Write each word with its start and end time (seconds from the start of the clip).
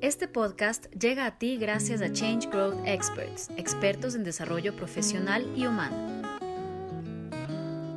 Este 0.00 0.28
podcast 0.28 0.86
llega 0.94 1.26
a 1.26 1.38
ti 1.38 1.58
gracias 1.58 2.00
a 2.00 2.10
Change 2.10 2.48
Growth 2.48 2.78
Experts, 2.86 3.50
expertos 3.56 4.14
en 4.14 4.24
desarrollo 4.24 4.74
profesional 4.74 5.46
y 5.54 5.66
humano. 5.66 6.22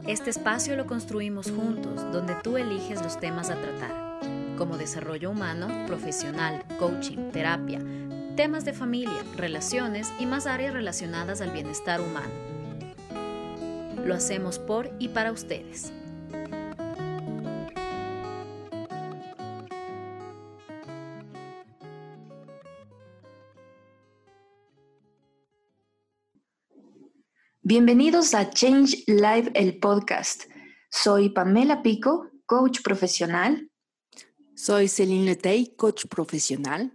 Este 0.05 0.29
espacio 0.29 0.75
lo 0.75 0.85
construimos 0.85 1.49
juntos, 1.49 2.01
donde 2.11 2.35
tú 2.43 2.57
eliges 2.57 3.01
los 3.01 3.17
temas 3.17 3.49
a 3.49 3.55
tratar, 3.55 4.19
como 4.57 4.77
desarrollo 4.77 5.31
humano, 5.31 5.69
profesional, 5.87 6.65
coaching, 6.77 7.31
terapia, 7.31 7.79
temas 8.35 8.65
de 8.65 8.73
familia, 8.73 9.23
relaciones 9.37 10.11
y 10.19 10.25
más 10.25 10.45
áreas 10.45 10.73
relacionadas 10.73 11.39
al 11.39 11.51
bienestar 11.51 12.01
humano. 12.01 12.33
Lo 14.03 14.13
hacemos 14.13 14.59
por 14.59 14.91
y 14.99 15.07
para 15.07 15.31
ustedes. 15.31 15.93
Bienvenidos 27.65 28.33
a 28.33 28.49
Change 28.49 29.05
Live, 29.07 29.49
el 29.53 29.79
podcast. 29.79 30.51
Soy 30.91 31.29
Pamela 31.29 31.81
Pico, 31.81 32.27
coach 32.45 32.81
profesional. 32.83 33.69
Soy 34.53 34.89
Celine 34.89 35.23
Letey, 35.23 35.73
coach 35.77 36.07
profesional. 36.07 36.91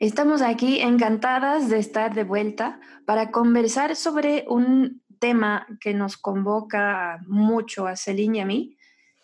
Estamos 0.00 0.42
aquí 0.42 0.80
encantadas 0.80 1.68
de 1.68 1.78
estar 1.78 2.16
de 2.16 2.24
vuelta 2.24 2.80
para 3.06 3.30
conversar 3.30 3.94
sobre 3.94 4.44
un 4.48 5.04
tema 5.20 5.68
que 5.80 5.94
nos 5.94 6.16
convoca 6.16 7.20
mucho 7.28 7.86
a 7.86 7.94
Celine 7.94 8.38
y 8.38 8.40
a 8.40 8.44
mí, 8.44 8.76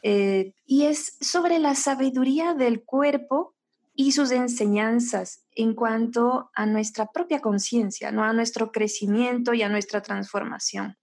eh, 0.04 0.54
y 0.64 0.84
es 0.84 1.16
sobre 1.20 1.58
la 1.58 1.74
sabiduría 1.74 2.54
del 2.54 2.84
cuerpo 2.84 3.56
y 3.96 4.12
sus 4.12 4.30
enseñanzas 4.30 5.43
en 5.54 5.74
cuanto 5.74 6.50
a 6.54 6.66
nuestra 6.66 7.06
propia 7.12 7.40
conciencia, 7.40 8.10
¿no? 8.10 8.24
a 8.24 8.32
nuestro 8.32 8.72
crecimiento 8.72 9.54
y 9.54 9.62
a 9.62 9.68
nuestra 9.68 10.02
transformación. 10.02 10.96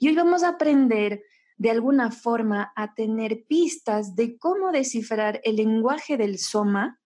Y 0.00 0.08
hoy 0.08 0.14
vamos 0.14 0.42
a 0.42 0.50
aprender 0.50 1.22
de 1.56 1.70
alguna 1.70 2.10
forma 2.10 2.72
a 2.74 2.94
tener 2.94 3.44
pistas 3.46 4.16
de 4.16 4.36
cómo 4.38 4.72
descifrar 4.72 5.40
el 5.44 5.56
lenguaje 5.56 6.16
del 6.16 6.38
soma 6.38 7.00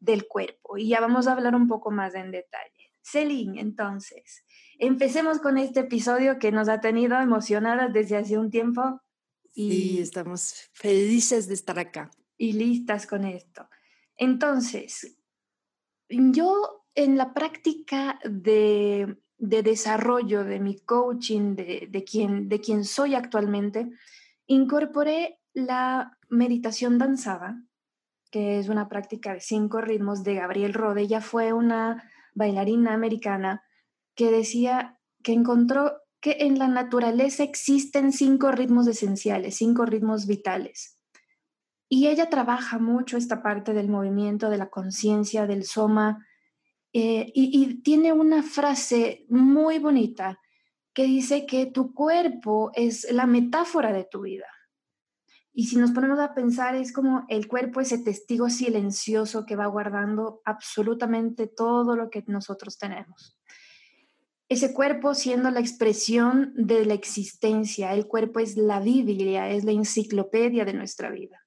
del 0.00 0.26
cuerpo. 0.26 0.76
Y 0.76 0.88
ya 0.88 1.00
vamos 1.00 1.26
a 1.26 1.32
hablar 1.32 1.54
un 1.54 1.68
poco 1.68 1.90
más 1.90 2.14
en 2.14 2.30
detalle. 2.30 2.92
Celine, 3.00 3.60
entonces, 3.60 4.44
empecemos 4.78 5.38
con 5.38 5.58
este 5.58 5.80
episodio 5.80 6.38
que 6.38 6.52
nos 6.52 6.68
ha 6.68 6.80
tenido 6.80 7.18
emocionadas 7.20 7.92
desde 7.92 8.16
hace 8.16 8.38
un 8.38 8.50
tiempo. 8.50 9.00
Y 9.54 10.00
estamos 10.00 10.70
felices 10.72 11.48
de 11.48 11.54
estar 11.54 11.78
acá. 11.78 12.10
Y 12.36 12.52
listas 12.52 13.06
con 13.06 13.24
esto. 13.24 13.68
Entonces, 14.16 15.16
yo 16.12 16.84
en 16.94 17.16
la 17.16 17.32
práctica 17.32 18.18
de, 18.24 19.16
desarrollo 19.38 20.44
de 20.44 20.60
mi 20.60 20.78
coaching, 20.78 21.56
de, 21.56 22.04
quien, 22.08 22.48
de 22.48 22.60
quien 22.60 22.84
soy 22.84 23.14
actualmente, 23.14 23.90
incorporé 24.46 25.40
la 25.54 26.18
meditación 26.28 26.98
danzada, 26.98 27.62
que 28.30 28.58
es 28.58 28.68
una 28.68 28.88
práctica 28.88 29.34
de 29.34 29.40
cinco 29.40 29.80
ritmos 29.80 30.22
de 30.22 30.34
Gabriel 30.34 30.74
Rode. 30.74 31.02
Ella 31.02 31.20
fue 31.20 31.52
una 31.52 32.10
bailarina 32.34 32.94
americana 32.94 33.62
que 34.14 34.30
decía 34.30 34.98
que 35.22 35.32
encontró 35.32 36.02
que 36.20 36.36
en 36.40 36.58
la 36.58 36.68
naturaleza 36.68 37.42
existen 37.42 38.12
cinco 38.12 38.52
ritmos 38.52 38.86
esenciales, 38.86 39.56
cinco 39.56 39.84
ritmos 39.84 40.26
vitales. 40.26 41.01
Y 41.94 42.08
ella 42.08 42.30
trabaja 42.30 42.78
mucho 42.78 43.18
esta 43.18 43.42
parte 43.42 43.74
del 43.74 43.90
movimiento, 43.90 44.48
de 44.48 44.56
la 44.56 44.70
conciencia, 44.70 45.46
del 45.46 45.64
soma, 45.64 46.26
eh, 46.94 47.30
y, 47.34 47.82
tiene 47.82 48.14
una 48.14 48.42
frase 48.42 49.26
muy 49.28 49.78
bonita 49.78 50.40
que 50.94 51.04
dice 51.04 51.44
que 51.44 51.66
tu 51.66 51.92
cuerpo 51.92 52.70
es 52.74 53.12
la 53.12 53.26
metáfora 53.26 53.92
de 53.92 54.04
tu 54.10 54.22
vida. 54.22 54.46
Y 55.52 55.66
si 55.66 55.76
nos 55.76 55.90
ponemos 55.90 56.18
a 56.18 56.32
pensar, 56.32 56.76
es 56.76 56.94
como 56.94 57.26
el 57.28 57.46
cuerpo, 57.46 57.82
ese 57.82 57.98
testigo 57.98 58.48
silencioso 58.48 59.44
que 59.44 59.56
va 59.56 59.66
guardando 59.66 60.40
absolutamente 60.46 61.46
todo 61.46 61.94
lo 61.94 62.08
que 62.08 62.24
nosotros 62.26 62.78
tenemos. 62.78 63.38
Ese 64.48 64.72
cuerpo 64.72 65.14
siendo 65.14 65.50
la 65.50 65.60
expresión 65.60 66.54
de 66.56 66.86
la 66.86 66.94
existencia, 66.94 67.92
el 67.92 68.06
cuerpo 68.06 68.40
es 68.40 68.56
la 68.56 68.80
Biblia, 68.80 69.50
es 69.50 69.64
la 69.64 69.72
enciclopedia 69.72 70.64
de 70.64 70.72
nuestra 70.72 71.10
vida. 71.10 71.41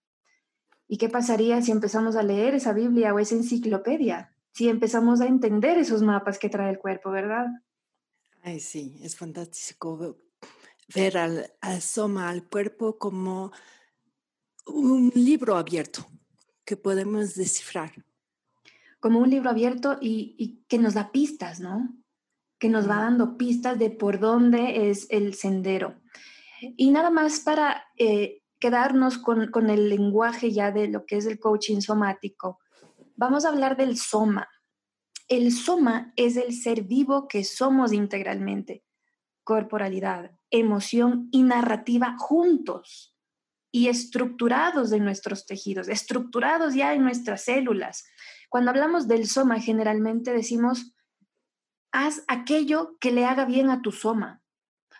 ¿Y 0.88 0.97
qué 0.97 1.09
pasaría 1.09 1.62
si 1.62 1.72
empezamos 1.72 2.16
a 2.16 2.23
leer 2.23 2.56
esa 2.56 2.73
Biblia 2.73 3.13
o 3.13 3.19
esa 3.19 3.35
enciclopedia? 3.35 4.31
Si 4.51 4.69
empezamos 4.69 5.19
a 5.22 5.28
entender 5.28 5.78
esos 5.78 6.01
mapas 6.01 6.38
que 6.38 6.50
trae 6.50 6.69
el 6.69 6.79
cuerpo, 6.79 7.12
¿verdad? 7.12 7.47
Ay, 8.41 8.59
sí, 8.59 9.00
es 9.01 9.16
fantástico 9.16 10.18
ver 10.94 11.18
al, 11.18 11.51
soma, 11.81 12.29
al 12.29 12.47
cuerpo 12.47 12.97
como 12.97 13.51
un 14.68 15.12
libro 15.16 15.57
abierto 15.57 16.06
que 16.63 16.78
podemos 16.78 17.35
descifrar. 17.35 17.91
Como 19.00 19.19
un 19.19 19.29
libro 19.29 19.50
abierto 19.50 19.97
y, 20.00 20.63
que 20.67 20.78
nos 20.78 20.94
da 20.94 21.12
pistas, 21.12 21.59
¿no? 21.59 21.96
Que 22.59 22.69
nos 22.69 22.90
va 22.90 22.97
dando 22.97 23.38
pistas 23.38 23.78
de 23.78 23.90
por 23.90 24.19
dónde 24.19 24.90
es 24.90 25.07
el 25.09 25.34
sendero. 25.34 26.00
Y 26.78 26.91
nada 26.91 27.09
más 27.09 27.40
para 27.40 27.84
eh, 27.97 28.44
quedarnos 28.60 29.18
con, 29.18 29.70
el 29.70 29.90
lenguaje 29.90 30.52
ya 30.52 30.72
de 30.72 30.88
lo 30.88 31.06
que 31.06 31.18
es 31.18 31.26
el 31.26 31.40
coaching 31.40 31.82
somático, 31.82 32.60
vamos 33.16 33.46
a 33.46 33.50
hablar 33.50 33.78
del 33.78 33.98
soma. 33.98 34.48
El 35.28 35.52
soma 35.52 36.14
es 36.16 36.38
el 36.38 36.54
ser 36.54 36.84
vivo 36.84 37.28
que 37.28 37.44
somos 37.44 37.94
integralmente, 37.94 38.84
corporalidad, 39.44 40.32
emoción 40.50 41.30
y 41.32 41.44
narrativa 41.44 42.16
juntos 42.18 43.16
y 43.72 43.90
estructurados 43.90 44.92
en 44.92 45.04
nuestros 45.04 45.46
tejidos, 45.46 45.90
estructurados 45.90 46.76
ya 46.76 46.94
en 46.94 47.04
nuestras 47.04 47.44
células. 47.44 48.06
Cuando 48.50 48.72
hablamos 48.72 49.08
del 49.08 49.28
soma, 49.28 49.60
generalmente 49.60 50.32
decimos, 50.32 50.94
haz 51.92 52.24
aquello 52.28 52.98
que 53.00 53.12
le 53.12 53.26
haga 53.26 53.46
bien 53.46 53.70
a 53.70 53.82
tu 53.82 53.92
soma 53.92 54.45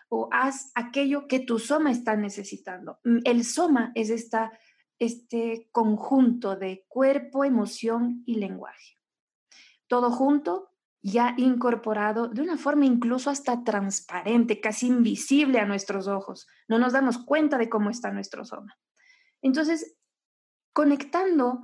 o 0.08 0.28
haz 0.32 0.70
aquello 0.74 1.26
que 1.26 1.40
tu 1.40 1.58
soma 1.58 1.90
está 1.90 2.16
necesitando. 2.16 2.98
Mm, 3.04 3.18
el 3.24 3.44
soma 3.44 3.92
es 3.94 4.10
esta, 4.10 4.52
este 4.98 5.68
conjunto 5.72 6.56
de 6.56 6.84
cuerpo, 6.88 7.44
emoción 7.44 8.22
y 8.26 8.36
lenguaje. 8.36 8.98
Todo 9.88 10.10
junto, 10.10 10.70
ya 11.02 11.34
incorporado 11.36 12.28
de 12.28 12.42
una 12.42 12.56
forma 12.56 12.84
incluso 12.84 13.30
hasta 13.30 13.62
transparente, 13.62 14.60
casi 14.60 14.88
invisible 14.88 15.60
a 15.60 15.66
nuestros 15.66 16.08
ojos. 16.08 16.46
No 16.68 16.78
nos 16.78 16.92
damos 16.92 17.18
cuenta 17.18 17.58
de 17.58 17.68
cómo 17.68 17.90
está 17.90 18.10
nuestro 18.10 18.44
soma. 18.44 18.76
Entonces, 19.42 19.96
conectando 20.72 21.62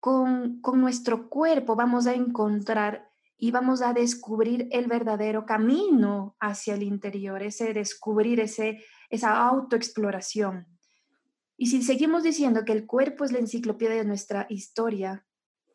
con, 0.00 0.60
con 0.60 0.80
nuestro 0.80 1.30
cuerpo, 1.30 1.76
vamos 1.76 2.06
a 2.06 2.12
encontrar 2.12 3.10
y 3.36 3.50
vamos 3.50 3.82
a 3.82 3.92
descubrir 3.92 4.68
el 4.70 4.86
verdadero 4.86 5.44
camino 5.44 6.36
hacia 6.40 6.74
el 6.74 6.82
interior, 6.82 7.42
ese 7.42 7.74
descubrir, 7.74 8.40
ese, 8.40 8.82
esa 9.10 9.46
autoexploración. 9.46 10.66
Y 11.56 11.66
si 11.66 11.82
seguimos 11.82 12.22
diciendo 12.22 12.64
que 12.64 12.72
el 12.72 12.86
cuerpo 12.86 13.24
es 13.24 13.32
la 13.32 13.38
enciclopedia 13.38 13.96
de 13.96 14.04
nuestra 14.04 14.46
historia, 14.48 15.26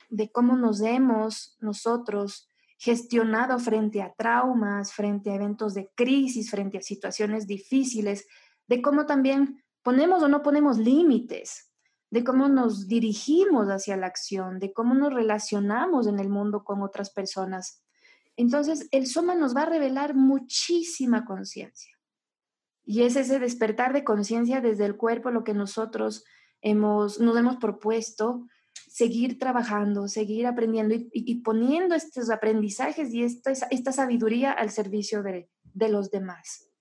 de 0.10 0.32
cómo 0.32 0.56
nos 0.56 0.82
hemos 0.82 1.58
nosotros 1.60 2.50
gestionado 2.78 3.60
frente 3.60 4.02
a 4.02 4.14
traumas, 4.14 4.94
frente 4.94 5.32
a 5.32 5.36
eventos 5.36 5.74
de 5.74 5.92
crisis, 5.96 6.50
frente 6.50 6.78
a 6.78 6.82
situaciones 6.82 7.46
difíciles, 7.46 8.26
de 8.68 8.82
cómo 8.82 9.06
también 9.06 9.64
ponemos 9.84 10.24
o 10.24 10.28
no 10.28 10.42
ponemos 10.42 10.78
límites, 10.78 11.69
de 12.12 12.24
cómo 12.24 12.48
nos 12.50 12.88
dirigimos 12.88 13.68
hacia 13.68 13.98
la 13.98 14.08
acción, 14.08 14.60
de 14.60 14.74
cómo 14.74 14.96
nos 14.96 15.14
relacionamos 15.14 16.08
en 16.08 16.20
el 16.20 16.30
mundo 16.30 16.64
con 16.64 16.82
otras 16.82 17.12
personas. 17.12 17.84
Entonces, 18.36 18.88
el 18.92 19.06
soma 19.06 19.36
nos 19.36 19.56
va 19.56 19.64
a 19.64 19.70
revelar 19.70 20.16
muchísima 20.16 21.26
conciencia. 21.26 21.96
Y 22.84 23.04
es 23.04 23.16
ese 23.16 23.38
despertar 23.38 23.94
de 23.94 24.04
conciencia 24.04 24.62
desde 24.62 24.86
el 24.86 24.98
cuerpo 24.98 25.30
lo 25.30 25.44
que 25.44 25.54
nosotros 25.54 26.24
hemos, 26.62 27.20
nos 27.20 27.38
hemos 27.38 27.58
propuesto, 27.58 28.48
seguir 28.74 29.38
trabajando, 29.38 30.08
seguir 30.08 30.48
aprendiendo 30.48 30.96
y, 31.12 31.42
poniendo 31.42 31.94
estos 31.94 32.32
aprendizajes 32.32 33.14
y 33.14 33.24
esta, 33.24 33.52
esta 33.52 33.92
sabiduría 33.92 34.52
al 34.52 34.72
servicio 34.72 35.22
de, 35.22 35.50
de 35.62 35.90
los 35.90 36.10
demás. 36.10 36.72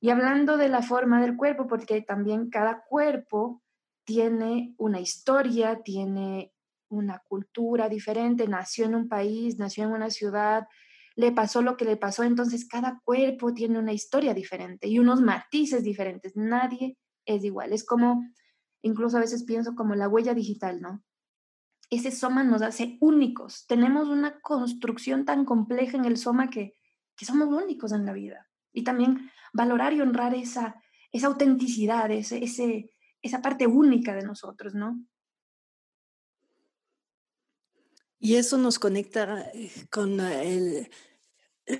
Y 0.00 0.10
hablando 0.10 0.56
de 0.56 0.68
la 0.68 0.82
forma 0.82 1.20
del 1.20 1.36
cuerpo, 1.36 1.66
porque 1.66 2.00
también 2.00 2.48
cada 2.48 2.84
cuerpo 2.84 3.60
tiene 4.10 4.74
una 4.76 4.98
historia, 4.98 5.84
tiene 5.84 6.52
una 6.88 7.22
cultura 7.28 7.88
diferente, 7.88 8.48
nació 8.48 8.86
en 8.86 8.96
un 8.96 9.08
país, 9.08 9.56
nació 9.56 9.84
en 9.84 9.92
una 9.92 10.10
ciudad, 10.10 10.66
le 11.14 11.30
pasó 11.30 11.62
lo 11.62 11.76
que 11.76 11.84
le 11.84 11.96
pasó, 11.96 12.24
entonces 12.24 12.66
cada 12.66 13.00
cuerpo 13.04 13.54
tiene 13.54 13.78
una 13.78 13.92
historia 13.92 14.34
diferente 14.34 14.88
y 14.88 14.98
unos 14.98 15.20
matices 15.20 15.84
diferentes, 15.84 16.32
nadie 16.34 16.98
es 17.24 17.44
igual, 17.44 17.72
es 17.72 17.86
como, 17.86 18.24
incluso 18.82 19.16
a 19.16 19.20
veces 19.20 19.44
pienso 19.44 19.76
como 19.76 19.94
la 19.94 20.08
huella 20.08 20.34
digital, 20.34 20.80
¿no? 20.80 21.04
ese 21.88 22.10
soma 22.10 22.42
nos 22.42 22.62
hace 22.62 22.98
únicos. 23.00 23.66
Tenemos 23.66 24.08
una 24.08 24.40
construcción 24.40 25.24
tan 25.24 25.44
compleja 25.44 25.96
en 25.96 26.04
el 26.04 26.16
soma 26.16 26.50
que, 26.50 26.74
que 27.16 27.24
somos 27.24 27.48
únicos 27.48 27.92
en 27.92 28.06
la 28.06 28.12
vida. 28.12 28.48
Y 28.72 28.82
también 28.82 29.30
valorar 29.52 29.92
y 29.92 30.00
honrar 30.00 30.34
esa, 30.34 30.80
esa 31.12 31.26
autenticidad, 31.26 32.10
ese, 32.12 32.42
ese, 32.44 32.90
esa 33.22 33.42
parte 33.42 33.66
única 33.66 34.14
de 34.14 34.22
nosotros, 34.22 34.74
¿no? 34.74 35.04
Y 38.18 38.36
eso 38.36 38.58
nos 38.58 38.78
conecta 38.78 39.50
eh, 39.54 39.70
con 39.90 40.20
el, 40.20 40.90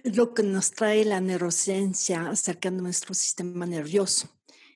lo 0.04 0.32
que 0.32 0.42
nos 0.42 0.70
trae 0.72 1.04
la 1.04 1.20
neurociencia 1.20 2.30
acerca 2.30 2.70
de 2.70 2.78
nuestro 2.78 3.12
sistema 3.12 3.66
nervioso. 3.66 4.28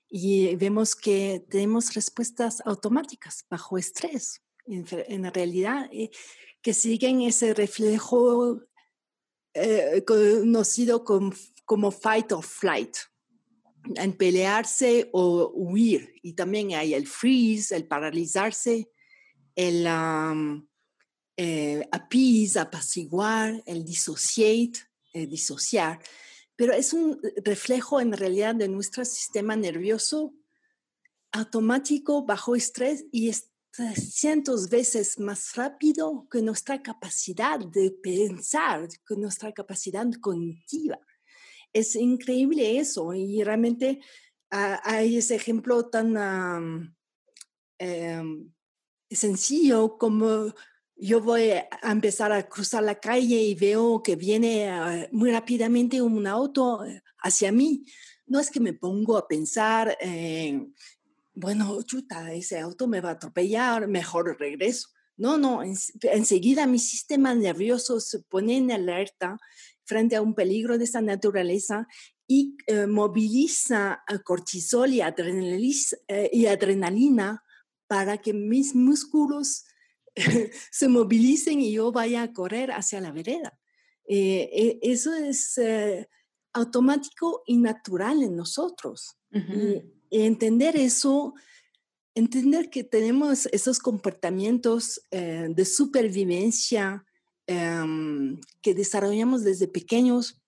Y 0.08 0.54
vemos 0.56 0.94
que 0.94 1.44
tenemos 1.48 1.94
respuestas 1.94 2.62
automáticas 2.66 3.46
bajo 3.48 3.78
estrés, 3.78 4.42
en, 4.66 4.86
realidad, 5.32 5.88
eh, 5.90 6.10
que 6.62 6.74
siguen 6.74 7.22
ese 7.22 7.54
reflejo 7.54 8.60
eh, 9.54 10.04
conocido 10.06 11.04
como, 11.04 11.32
como 11.64 11.90
fight 11.90 12.32
or 12.32 12.44
flight, 12.44 12.96
en 13.96 14.12
pelearse 14.12 15.10
o 15.12 15.50
huir. 15.54 16.14
Y 16.22 16.34
también 16.34 16.74
hay 16.74 16.94
el 16.94 17.06
freeze, 17.06 17.74
el 17.74 17.86
paralizarse, 17.86 18.90
el 19.54 19.86
um, 19.86 20.66
eh, 21.36 21.86
appease, 21.92 22.58
apaciguar, 22.58 23.62
el 23.66 23.84
dissociate, 23.84 24.80
eh, 25.12 25.26
disociar, 25.26 26.00
pero 26.56 26.72
es 26.72 26.92
un 26.92 27.20
reflejo 27.44 28.00
en 28.00 28.12
realidad 28.12 28.54
de 28.54 28.68
nuestro 28.68 29.04
sistema 29.04 29.56
nervioso 29.56 30.34
automático 31.32 32.24
bajo 32.24 32.54
estrés 32.54 33.06
y 33.10 33.28
es 33.28 33.50
cientos 33.96 34.68
veces 34.70 35.18
más 35.18 35.56
rápido 35.56 36.28
que 36.30 36.42
nuestra 36.42 36.80
capacidad 36.80 37.58
de 37.58 37.90
pensar, 37.90 38.88
que 39.06 39.16
nuestra 39.16 39.52
capacidad 39.52 40.06
cognitiva. 40.20 41.00
Es 41.74 41.96
increíble 41.96 42.78
eso 42.78 43.12
y 43.12 43.42
realmente 43.42 44.00
ah, 44.50 44.80
hay 44.84 45.16
ese 45.16 45.34
ejemplo 45.34 45.90
tan 45.90 46.94
em, 47.78 48.52
sencillo 49.10 49.98
como 49.98 50.54
yo 50.96 51.20
voy 51.20 51.50
a 51.50 51.68
empezar 51.90 52.30
a 52.30 52.48
cruzar 52.48 52.84
la 52.84 53.00
calle 53.00 53.42
y 53.42 53.56
veo 53.56 54.02
que 54.04 54.14
viene 54.14 54.68
ah, 54.68 55.08
muy 55.10 55.32
rápidamente 55.32 56.00
un 56.00 56.28
auto 56.28 56.84
eh, 56.84 57.02
hacia 57.18 57.50
mí. 57.50 57.84
No 58.26 58.38
es 58.38 58.50
que 58.50 58.60
me 58.60 58.72
pongo 58.72 59.18
a 59.18 59.28
pensar, 59.28 59.98
bueno, 61.34 61.82
chuta, 61.82 62.32
ese 62.32 62.58
auto 62.58 62.86
me 62.86 63.02
va 63.02 63.10
a 63.10 63.12
atropellar, 63.12 63.86
mejor 63.86 64.38
regreso. 64.38 64.88
No, 65.16 65.36
no, 65.36 65.62
enseguida 65.62 66.66
mi 66.66 66.78
sistema 66.78 67.34
nervioso 67.34 68.00
se 68.00 68.20
pone 68.20 68.56
en 68.56 68.72
alerta 68.72 69.38
frente 69.84 70.16
a 70.16 70.22
un 70.22 70.34
peligro 70.34 70.78
de 70.78 70.84
esa 70.84 71.00
naturaleza 71.00 71.86
y 72.26 72.56
eh, 72.66 72.86
moviliza 72.86 74.02
cortisol 74.24 74.92
y, 74.92 75.00
eh, 75.00 76.30
y 76.32 76.46
adrenalina 76.46 77.42
para 77.86 78.18
que 78.18 78.32
mis 78.32 78.74
músculos 78.74 79.64
se 80.70 80.88
movilicen 80.88 81.60
y 81.60 81.72
yo 81.72 81.92
vaya 81.92 82.22
a 82.22 82.32
correr 82.32 82.72
hacia 82.72 83.00
la 83.00 83.12
vereda. 83.12 83.58
Eh, 84.06 84.50
eh, 84.52 84.78
eso 84.82 85.14
es 85.14 85.56
eh, 85.58 86.08
automático 86.52 87.42
y 87.46 87.56
natural 87.56 88.22
en 88.22 88.36
nosotros. 88.36 89.16
y 90.10 90.22
entender 90.22 90.76
eso, 90.76 91.34
entender 92.14 92.70
que 92.70 92.84
tenemos 92.84 93.46
esos 93.46 93.80
comportamientos 93.80 95.00
de 95.10 95.64
supervivencia 95.64 97.04
em, 97.46 98.40
que 98.62 98.74
desarrollamos 98.74 99.44
desde 99.44 99.68
pequeños, 99.68 100.40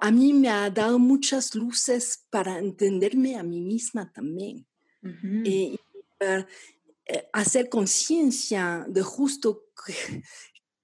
a 0.00 0.10
mí 0.10 0.32
me 0.32 0.48
ha 0.48 0.70
dado 0.70 0.98
muchas 0.98 1.54
luces 1.54 2.26
para 2.30 2.58
entenderme 2.58 3.36
a 3.36 3.42
mí 3.42 3.60
misma 3.60 4.12
también. 4.12 4.66
y 5.44 5.78
eh, 6.20 7.28
hacer 7.32 7.68
conciencia 7.68 8.84
de 8.88 9.02
justo 9.02 9.64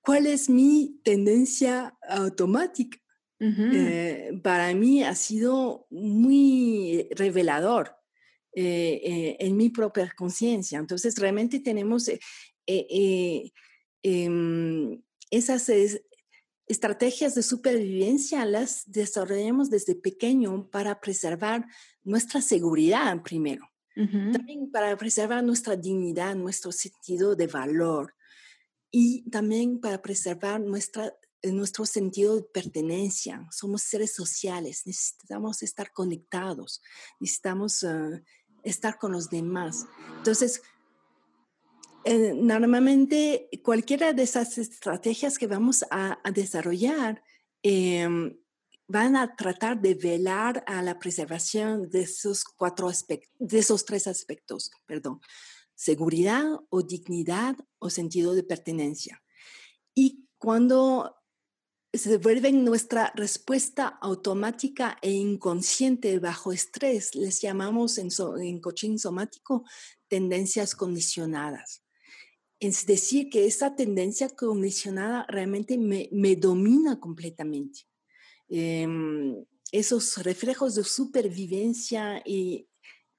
cuál 0.00 0.26
es 0.26 0.49
mi 0.49 1.00
tendencia 1.05 1.97
automática. 2.09 2.99
Eh, 3.38 4.41
para 4.43 4.75
mí 4.75 5.05
ha 5.05 5.14
sido 5.14 5.87
muy 5.91 7.06
revelador 7.11 7.94
eh, 8.55 9.37
en 9.38 9.56
mi 9.59 9.69
propia 9.69 10.11
conciencia. 10.17 10.79
Entonces, 10.79 11.17
realmente 11.17 11.61
tenemos 11.61 12.11
em, 14.06 15.03
esas 15.31 15.69
estrategias 16.67 17.35
de 17.35 17.43
supervivencia, 17.43 18.44
las 18.44 18.85
desarrollamos 18.87 19.70
desde 19.70 19.94
pequeño 19.94 20.69
para 20.70 21.00
preservar 21.00 21.67
nuestra 22.05 22.41
seguridad 22.41 23.23
primero. 23.23 23.69
También 23.94 24.70
para 24.70 24.94
preservar 24.99 25.43
nuestra 25.43 25.75
dignidad, 25.75 26.37
nuestro 26.37 26.70
sentido 26.70 27.35
de 27.35 27.47
valor 27.47 28.14
y 28.91 29.29
también 29.31 29.81
para 29.81 30.03
preservar 30.03 30.61
nuestra, 30.61 31.14
eh, 31.41 31.50
nuestro 31.50 31.87
sentido 31.87 32.37
de 32.37 32.43
pertenencia. 32.43 33.49
Somos 33.50 33.82
seres 33.82 34.12
sociales, 34.12 34.82
necesitamos 34.85 35.62
estar 35.62 35.94
conectados, 35.94 36.82
necesitamos 37.20 37.85
ah, 37.85 38.20
estar 38.64 38.99
con 38.99 39.12
los 39.12 39.31
demás. 39.31 39.87
Entonces, 40.19 40.61
eh, 42.08 42.35
normalmente 42.35 43.49
cualquiera 43.64 44.12
de 44.12 44.23
esas 44.23 44.58
estrategias 44.58 45.38
que 45.38 45.49
vamos 45.49 45.85
a, 45.91 46.19
desarrollar 46.32 47.20
eh, 47.64 48.06
van 48.87 49.17
a 49.17 49.35
tratar 49.35 49.81
de 49.81 49.94
velar 49.94 50.62
a 50.69 50.82
la 50.82 51.00
preservación 51.00 51.91
de 51.91 52.03
esos 52.03 52.44
cuatro 52.44 52.87
aspectos, 52.87 53.35
de 53.41 53.58
esos 53.58 53.85
tres 53.85 54.06
aspectos, 54.06 54.70
perdón, 54.87 55.20
seguridad 55.75 56.44
o 56.70 56.82
dignidad 56.82 57.56
o 57.81 57.91
sentido 57.91 58.35
de 58.35 58.44
pertenencia. 58.44 59.20
Y 59.93 60.29
cuando 60.38 61.17
se 61.93 62.19
vuelven 62.19 62.64
nuestra 62.64 63.12
respuesta 63.17 63.88
automática 63.88 64.97
e 65.02 65.11
inconsciente 65.11 66.20
bajo 66.20 66.52
estrés, 66.52 67.17
les 67.17 67.41
llamamos 67.41 67.99
en, 67.99 68.11
en 68.41 68.61
coaching 68.61 68.97
somático 68.97 69.64
tendencias 70.06 70.76
condicionadas. 70.76 71.82
Es 72.58 72.87
decir, 72.87 73.29
que 73.29 73.47
esa 73.47 73.75
tendencia 73.75 74.28
condicionada 74.31 75.26
realmente 75.28 75.76
me, 75.76 76.09
me 76.12 76.37
domina 76.37 76.99
completamente. 76.99 77.81
Em, 78.49 79.45
esos 79.73 80.19
reflejos 80.23 80.75
de 80.76 80.85
supervivencia 80.85 82.23
y 82.25 82.69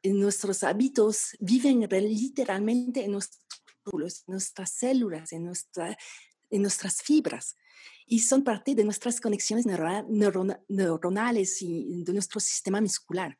en 0.01 0.19
nuestros 0.19 0.63
hábitos 0.63 1.35
viven 1.39 1.81
literalmente 1.81 3.03
en, 3.03 3.12
nuestras 3.12 4.71
células, 4.71 5.33
en, 5.33 5.45
nuestra, 5.45 5.97
en 6.50 6.62
nuestras 6.62 7.01
fibras 7.01 7.55
y 8.05 8.19
son 8.19 8.43
parte 8.43 8.73
de 8.73 8.85
nuestras 8.85 9.19
conexiones 9.19 9.65
neuronales 9.67 11.62
y 11.62 12.03
de 12.03 12.13
nuestro 12.13 12.39
sistema 12.39 12.79
muscular. 12.79 13.38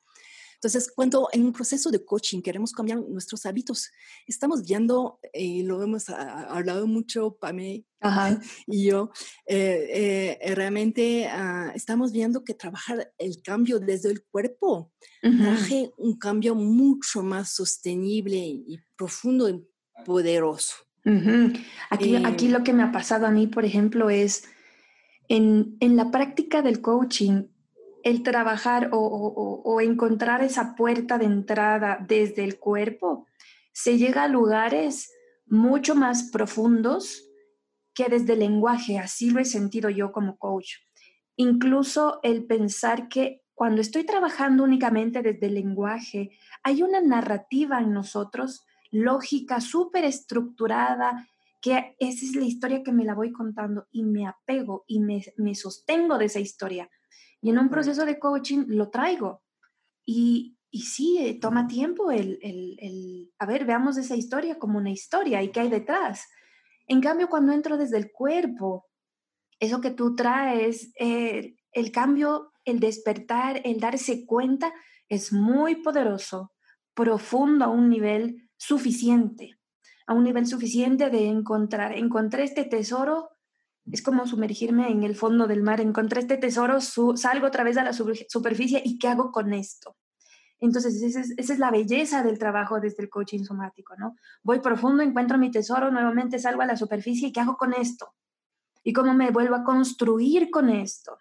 Entonces, 0.58 0.92
cuando 0.92 1.30
en 1.34 1.46
un 1.46 1.54
proceso 1.54 1.92
de 1.92 2.04
coaching 2.04 2.42
queremos 2.42 2.72
cambiar 2.72 3.00
nuestros 3.00 3.46
hábitos, 3.46 3.92
estamos 4.26 4.64
viendo, 4.64 5.20
y 5.32 5.62
eh, 5.62 5.64
lo 5.64 5.84
hemos 5.84 6.10
hablado 6.10 6.88
mucho, 6.88 7.38
Pame 7.40 7.86
y 8.68 8.86
yo, 8.86 9.12
eh, 9.46 10.40
eh, 10.42 10.56
realmente 10.56 11.28
ah, 11.28 11.72
estamos 11.76 12.12
viendo 12.12 12.44
que 12.44 12.56
trabajar 12.56 13.12
el 13.20 13.42
cambio 13.44 13.80
desde 13.80 14.10
el 14.10 14.24
cuerpo 14.24 14.92
trae 15.22 15.92
un 15.98 16.18
cambio 16.18 16.56
mucho 16.56 17.22
más 17.22 17.52
sostenible 17.52 18.38
y 18.38 18.80
profundo 18.96 19.50
y 19.50 19.64
poderoso. 20.06 20.76
aquí, 21.92 22.16
aquí 22.16 22.48
lo 22.48 22.64
que 22.64 22.74
me 22.74 22.82
ha 22.82 22.92
pasado 22.92 23.28
a 23.28 23.32
mí, 23.32 23.46
por 23.46 23.64
ejemplo, 23.64 24.10
es 24.10 24.46
en, 25.28 25.78
en 25.82 25.98
la 25.98 26.10
práctica 26.10 26.62
del 26.62 26.82
coaching, 26.82 27.44
el 28.08 28.24
trabajar 28.24 28.90
o, 28.94 29.82
encontrar 29.82 30.42
esa 30.42 30.76
puerta 30.76 31.18
de 31.18 31.26
entrada 31.26 32.04
desde 32.08 32.44
el 32.46 32.58
cuerpo, 32.58 33.28
se 33.74 33.98
llega 33.98 34.24
a 34.24 34.28
lugares 34.28 35.12
mucho 35.46 35.94
más 35.94 36.30
profundos 36.32 37.24
que 37.94 38.06
desde 38.06 38.34
el 38.34 38.40
lenguaje, 38.40 38.98
así 38.98 39.30
lo 39.30 39.40
he 39.40 39.46
sentido 39.46 39.90
yo 39.90 40.12
como 40.12 40.38
coach. 40.38 40.76
Incluso 41.36 42.20
el 42.24 42.46
pensar 42.46 43.10
que 43.10 43.44
cuando 43.54 43.82
estoy 43.82 44.06
trabajando 44.06 44.64
únicamente 44.64 45.22
desde 45.22 45.48
el 45.48 45.56
lenguaje, 45.56 46.32
hay 46.64 46.84
una 46.84 47.02
narrativa 47.02 47.80
en 47.80 47.92
nosotros, 47.92 48.66
lógica, 48.90 49.60
súper 49.60 50.06
estructurada, 50.06 51.28
que 51.62 51.96
esa 52.00 52.26
es 52.26 52.36
la 52.36 52.46
historia 52.46 52.84
que 52.84 52.94
me 52.94 53.04
la 53.04 53.16
voy 53.16 53.32
contando 53.34 53.88
y 53.92 54.04
me 54.04 54.28
apego 54.28 54.86
y 54.88 55.02
me, 55.02 55.24
me 55.38 55.56
sostengo 55.56 56.18
de 56.18 56.26
esa 56.26 56.40
historia. 56.40 56.90
Y 57.42 57.50
en 57.50 57.60
un 57.60 57.70
proceso 57.70 58.06
de 58.06 58.20
coaching 58.20 58.66
lo 58.68 58.90
traigo. 58.90 59.44
Y, 60.06 60.58
y 60.72 60.82
sí, 60.82 61.18
eh, 61.20 61.40
toma 61.40 61.68
tiempo 61.68 62.12
el, 62.12 62.40
el, 62.42 62.78
el, 62.80 63.34
a 63.40 63.46
ver, 63.46 63.66
veamos 63.66 63.98
esa 63.98 64.16
historia 64.16 64.58
como 64.58 64.78
una 64.78 64.92
historia 64.92 65.44
y 65.44 65.52
qué 65.52 65.62
hay 65.62 65.70
detrás. 65.70 66.26
En 66.88 67.02
cambio, 67.02 67.30
cuando 67.30 67.54
entro 67.54 67.78
desde 67.78 67.98
el 67.98 68.12
cuerpo, 68.12 68.86
eso 69.60 69.82
que 69.82 69.92
tú 69.92 70.16
traes, 70.16 70.92
eh, 71.00 71.56
el 71.72 71.92
cambio, 71.92 72.54
el 72.66 72.80
despertar, 72.80 73.62
el 73.64 73.80
darse 73.80 74.26
cuenta, 74.26 74.74
es 75.10 75.32
muy 75.34 75.76
poderoso, 75.76 76.54
profundo 76.94 77.66
a 77.66 77.70
un 77.70 77.90
nivel 77.90 78.50
suficiente, 78.58 79.60
a 80.06 80.14
un 80.14 80.24
nivel 80.24 80.48
suficiente 80.48 81.10
de 81.10 81.28
encontrar, 81.28 81.96
encontré 81.96 82.44
este 82.44 82.66
tesoro, 82.66 83.30
es 83.92 84.02
como 84.02 84.28
sumergirme 84.28 84.92
en 84.92 85.04
el 85.04 85.16
fondo 85.16 85.48
del 85.48 85.64
mar, 85.64 85.80
encontré 85.80 86.22
este 86.22 86.38
tesoro, 86.38 86.80
salgo 86.82 87.48
otra 87.48 87.64
vez 87.64 87.78
a 87.78 87.84
la 87.84 87.94
superficie 87.94 88.82
y 88.84 88.98
¿qué 88.98 89.08
hago 89.08 89.32
con 89.32 89.54
esto? 89.54 89.96
Entonces, 90.60 91.02
esa 91.02 91.22
es, 91.22 91.34
esa 91.38 91.54
es, 91.54 91.60
la 91.60 91.70
belleza 91.70 92.24
del 92.24 92.40
trabajo 92.40 92.80
desde 92.80 93.04
el 93.04 93.10
coaching 93.10 93.44
somático, 93.44 93.96
¿no? 93.96 94.16
Voy 94.42 94.60
profundo, 94.60 95.04
encuentro 95.04 95.38
mi 95.38 95.52
tesoro, 95.52 95.92
nuevamente 95.92 96.40
salgo 96.40 96.64
a 96.64 96.66
la 96.66 96.76
superficie 96.76 97.28
y 97.28 97.32
¿qué 97.32 97.42
hago 97.42 97.58
con 97.58 97.74
esto? 97.74 98.16
¿Y 98.84 98.92
cómo 98.92 99.14
me 99.14 99.30
vuelvo 99.32 99.56
a 99.56 99.64
construir 99.64 100.50
con 100.50 100.70
esto? 100.70 101.18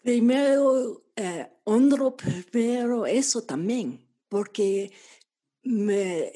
Primero, 0.00 1.04
eh, 1.14 1.52
honro 1.64 2.16
primero 2.16 3.06
eso 3.06 3.42
también, 3.42 4.08
porque 4.28 4.90
me, 5.62 6.32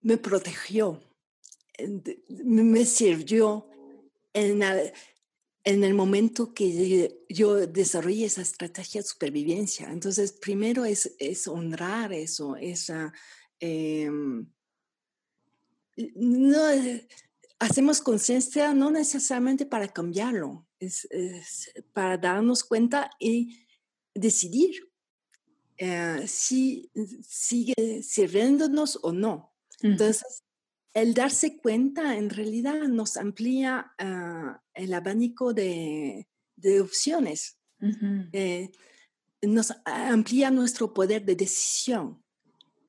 me 0.00 0.16
protegió, 0.18 1.00
me 2.28 2.84
sirvió 2.84 3.68
en, 4.32 4.62
en 5.64 5.84
el 5.84 5.94
momento 5.94 6.52
que 6.54 7.24
yo 7.28 7.66
desarrollé 7.66 8.26
esa 8.26 8.42
estrategia 8.42 9.00
de 9.00 9.06
supervivencia. 9.06 9.90
Entonces, 9.90 10.32
primero 10.32 10.84
es, 10.84 11.14
es 11.18 11.46
honrar 11.46 12.12
eso, 12.12 12.56
esa... 12.56 13.12
Em, 13.60 14.46
no, 16.16 16.58
hacemos 17.62 18.00
conciencia 18.00 18.74
no 18.74 18.90
necesariamente 18.90 19.66
para 19.66 19.86
cambiarlo, 19.86 20.66
es, 20.80 21.06
para 21.92 22.18
darnos 22.18 22.64
cuenta 22.64 23.10
y 23.20 23.64
decidir 24.14 24.90
eh, 25.78 26.24
si 26.26 26.90
sigue 27.22 28.02
sirviéndonos 28.02 28.98
o 29.02 29.12
no. 29.12 29.54
Entonces, 29.80 30.42
el 30.94 31.14
darse 31.14 31.56
cuenta 31.56 32.16
en 32.16 32.30
realidad 32.30 32.82
nos 32.82 33.16
amplía 33.16 33.92
ah, 33.98 34.62
el 34.74 34.92
abanico 34.94 35.54
de, 35.54 36.26
opciones, 36.80 37.58
eh, 38.32 38.70
nos 39.42 39.72
amplía 39.84 40.50
nuestro 40.50 40.92
poder 40.94 41.24
de 41.24 41.34
decisión. 41.34 42.22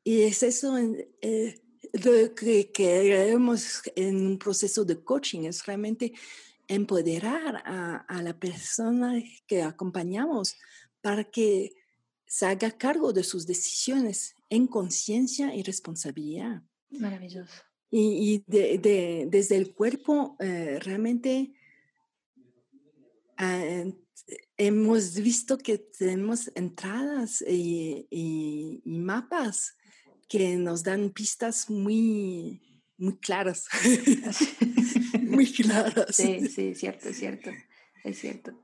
Y 0.04 0.22
es 0.24 0.44
eso 0.44 0.78
eh, 0.78 1.62
lo 1.94 2.36
que 2.36 2.72
queremos 2.72 3.82
en 3.96 4.28
un 4.28 4.38
proceso 4.38 4.84
de 4.84 5.04
coaching, 5.04 5.44
es 5.44 5.66
realmente 5.66 6.14
empoderar 6.68 7.62
a, 7.66 8.22
la 8.22 8.38
persona 8.38 9.22
que 9.48 9.64
acompañamos 9.64 10.56
para 11.02 11.24
que 11.24 11.74
se 12.26 12.46
haga 12.46 12.72
cargo 12.72 13.14
de 13.14 13.24
sus 13.24 13.46
decisiones 13.46 14.36
en 14.50 14.68
conciencia 14.68 15.54
y 15.54 15.64
responsabilidad. 15.64 16.64
Maravilloso. 16.90 17.54
Y, 17.96 18.44
desde 18.48 19.56
el 19.56 19.76
cuerpo, 19.76 20.36
eh, 20.40 20.80
realmente 20.82 21.54
ah, 23.38 23.84
hemos 24.58 25.14
visto 25.14 25.60
que 25.60 25.78
tenemos 25.78 26.52
entradas 26.56 27.44
y, 27.48 28.82
mapas 28.84 29.78
que 30.28 30.56
nos 30.56 30.82
dan 30.82 31.12
pistas 31.12 31.70
muy, 31.70 32.82
muy 32.98 33.16
claras. 33.18 33.68
muy 35.22 35.46
claras. 35.54 36.16
Sí, 36.16 36.48
sí, 36.48 36.74
cierto, 36.74 37.14
cierto, 37.14 37.52
es 38.04 38.18
cierto. 38.18 38.60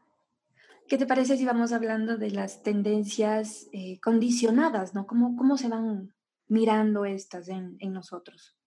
¿Qué 0.88 0.98
te 0.98 1.06
parece 1.06 1.38
si 1.38 1.46
vamos 1.46 1.72
hablando 1.72 2.18
de 2.18 2.32
las 2.32 2.64
tendencias 2.64 3.68
eh, 3.74 4.00
condicionadas, 4.00 4.96
¿no? 4.96 5.06
¿Cómo, 5.06 5.36
¿Cómo 5.36 5.56
se 5.56 5.68
van 5.68 6.16
mirando 6.48 7.06
estas 7.06 7.48
en, 7.48 7.78
en 7.80 7.94
nosotros? 7.94 8.59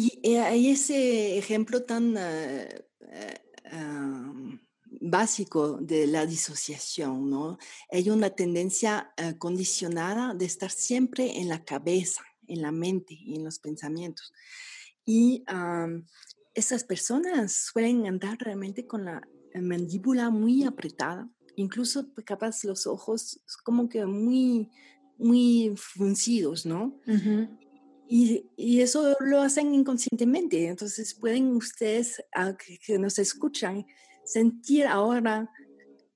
Y 0.00 0.20
eh, 0.22 0.38
hay 0.38 0.68
ese 0.68 1.38
ejemplo 1.38 1.82
tan 1.82 2.14
eh, 2.16 2.68
eh, 3.64 4.60
básico 5.00 5.72
de 5.78 6.06
la 6.06 6.24
disociación, 6.24 7.28
¿no? 7.28 7.58
Hay 7.90 8.08
una 8.08 8.30
tendencia 8.30 9.12
condicionada 9.38 10.34
de 10.34 10.44
estar 10.44 10.70
siempre 10.70 11.40
en 11.40 11.48
la 11.48 11.64
cabeza, 11.64 12.22
en 12.46 12.62
la 12.62 12.70
mente 12.70 13.14
y 13.18 13.34
en 13.34 13.44
los 13.44 13.58
pensamientos. 13.58 14.32
Y 15.04 15.42
esas 16.54 16.84
personas 16.84 17.52
suelen 17.72 18.06
andar 18.06 18.38
realmente 18.38 18.86
con 18.86 19.04
la 19.04 19.20
mandíbula 19.60 20.30
muy 20.30 20.62
apretada, 20.62 21.28
incluso 21.56 22.08
pues, 22.14 22.24
capaz 22.24 22.62
los 22.62 22.86
ojos 22.86 23.40
como 23.64 23.88
que 23.88 24.06
muy, 24.06 24.70
muy 25.18 25.74
fruncidos, 25.76 26.66
¿no? 26.66 27.00
Y, 28.08 28.80
eso 28.80 29.16
lo 29.20 29.40
hacen 29.40 29.74
inconscientemente. 29.74 30.66
Entonces 30.66 31.14
pueden 31.14 31.54
ustedes, 31.56 32.22
que, 32.86 32.98
nos 32.98 33.18
escuchan, 33.18 33.86
sentir 34.24 34.86
ahora 34.86 35.50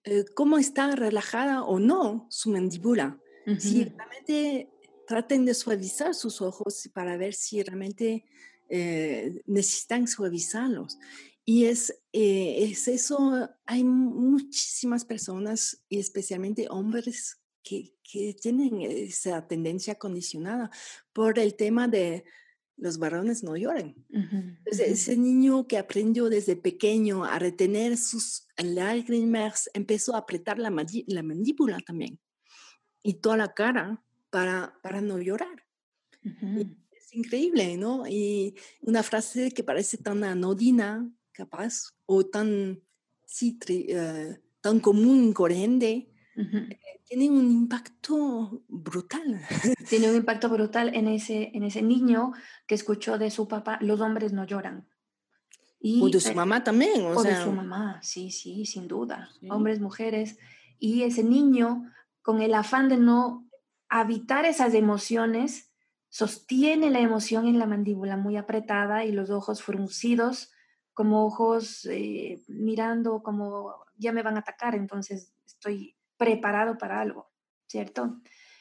eh, 0.05 0.25
cómo 0.35 0.59
está 0.59 0.97
relajada 0.97 1.63
o 1.65 1.79
no 1.79 2.27
su 2.31 2.51
mandíbula. 2.51 3.19
Si 3.59 3.85
realmente 3.85 4.71
traten 5.07 5.45
de 5.45 5.55
suavizar 5.55 6.15
sus 6.15 6.41
ojos 6.41 6.89
para 6.95 7.17
ver 7.17 7.35
si 7.35 7.63
realmente 7.63 8.25
eh, 8.69 9.43
necesitan 9.47 10.07
suavizarlos. 10.07 10.99
Y 11.45 11.65
es, 11.65 11.91
eh, 12.13 12.69
es 12.71 12.87
eso, 12.89 13.49
hay 13.67 13.85
muchísimas 13.85 15.05
personas, 15.05 15.83
y 15.89 15.99
especialmente 15.99 16.69
hombres, 16.71 17.42
que, 17.63 17.95
tienen 18.43 18.83
esa 18.83 19.47
tendencia 19.49 19.95
condicionada 19.95 20.71
por 21.15 21.39
el 21.39 21.55
tema 21.55 21.89
de 21.89 22.25
los 22.77 22.99
varones 22.99 23.43
no 23.43 23.57
lloran. 23.57 23.95
ese 24.67 25.17
niño 25.17 25.67
que 25.67 25.79
aprendió 25.79 26.29
desde 26.29 26.57
pequeño 26.57 27.25
a 27.25 27.39
retener 27.39 27.97
sus 27.97 28.49
lágrimas 28.59 29.71
empezó 29.73 30.15
a 30.15 30.19
apretar 30.19 30.59
la, 30.59 30.71
la 31.07 31.23
mandíbula 31.23 31.79
también 31.81 32.19
y 33.03 33.15
toda 33.15 33.37
la 33.37 33.55
cara 33.55 34.03
para, 34.31 34.79
para 34.83 35.01
no 35.01 35.19
llorar. 35.19 35.65
Es 36.23 37.15
increíble, 37.15 37.77
¿no? 37.77 38.07
Y 38.07 38.55
una 38.83 39.03
frase 39.03 39.51
que 39.51 39.65
parece 39.65 39.99
tan 39.99 40.23
anodina, 40.25 41.11
capaz, 41.33 41.95
o 42.07 42.25
tan, 42.25 42.81
sí, 43.27 43.59
eh, 43.69 44.39
tan 44.61 44.81
común, 44.81 45.33
corriente, 45.33 46.12
tiene 47.05 47.31
un 47.31 47.51
impacto 47.51 48.63
brutal. 48.69 49.43
Tiene 49.89 50.09
un 50.11 50.17
impacto 50.17 50.49
brutal 50.49 50.95
en 50.95 51.09
ese, 51.09 51.51
en 51.55 51.63
ese 51.65 51.83
niño 51.83 52.33
que 52.67 52.75
escuchó 52.75 53.19
de 53.19 53.31
su 53.31 53.49
papá, 53.49 53.79
los 53.83 54.01
hombres 54.01 54.33
no 54.33 54.45
lloran. 54.45 54.89
Y, 55.79 56.01
o 56.01 56.09
de 56.09 56.21
su 56.21 56.33
mamá 56.33 56.65
también. 56.65 57.05
O, 57.05 57.23
de 57.23 57.37
su 57.43 57.53
mamá, 57.53 58.01
sí, 58.03 58.31
sí, 58.31 58.65
sin 58.67 58.89
duda. 58.89 59.29
Hombres, 59.51 59.81
mujeres. 59.81 60.39
Y 60.79 61.03
ese 61.03 61.25
niño, 61.25 61.91
con 62.23 62.41
el 62.41 62.55
afán 62.55 62.89
de 62.89 62.97
no 62.97 63.49
habitar 63.89 64.47
esas 64.47 64.75
emociones, 64.75 65.71
sostiene 66.09 66.91
la 66.91 67.01
emoción 67.01 67.47
en 67.47 67.59
la 67.59 67.67
mandíbula 67.67 68.17
muy 68.17 68.37
apretada 68.37 69.05
y 69.05 69.13
los 69.13 69.31
ojos 69.31 69.63
fruncidos, 69.63 70.53
como 70.95 71.27
ojos 71.27 71.87
eh, 71.87 72.43
mirando 72.49 73.23
como 73.23 73.75
ya 73.97 74.13
me 74.13 74.23
van 74.23 74.37
a 74.37 74.41
atacar, 74.41 74.75
entonces 74.75 75.33
estoy 75.47 75.97
preparado 76.23 76.79
para 76.79 77.01
algo, 77.01 77.33
¿cierto? 77.67 78.21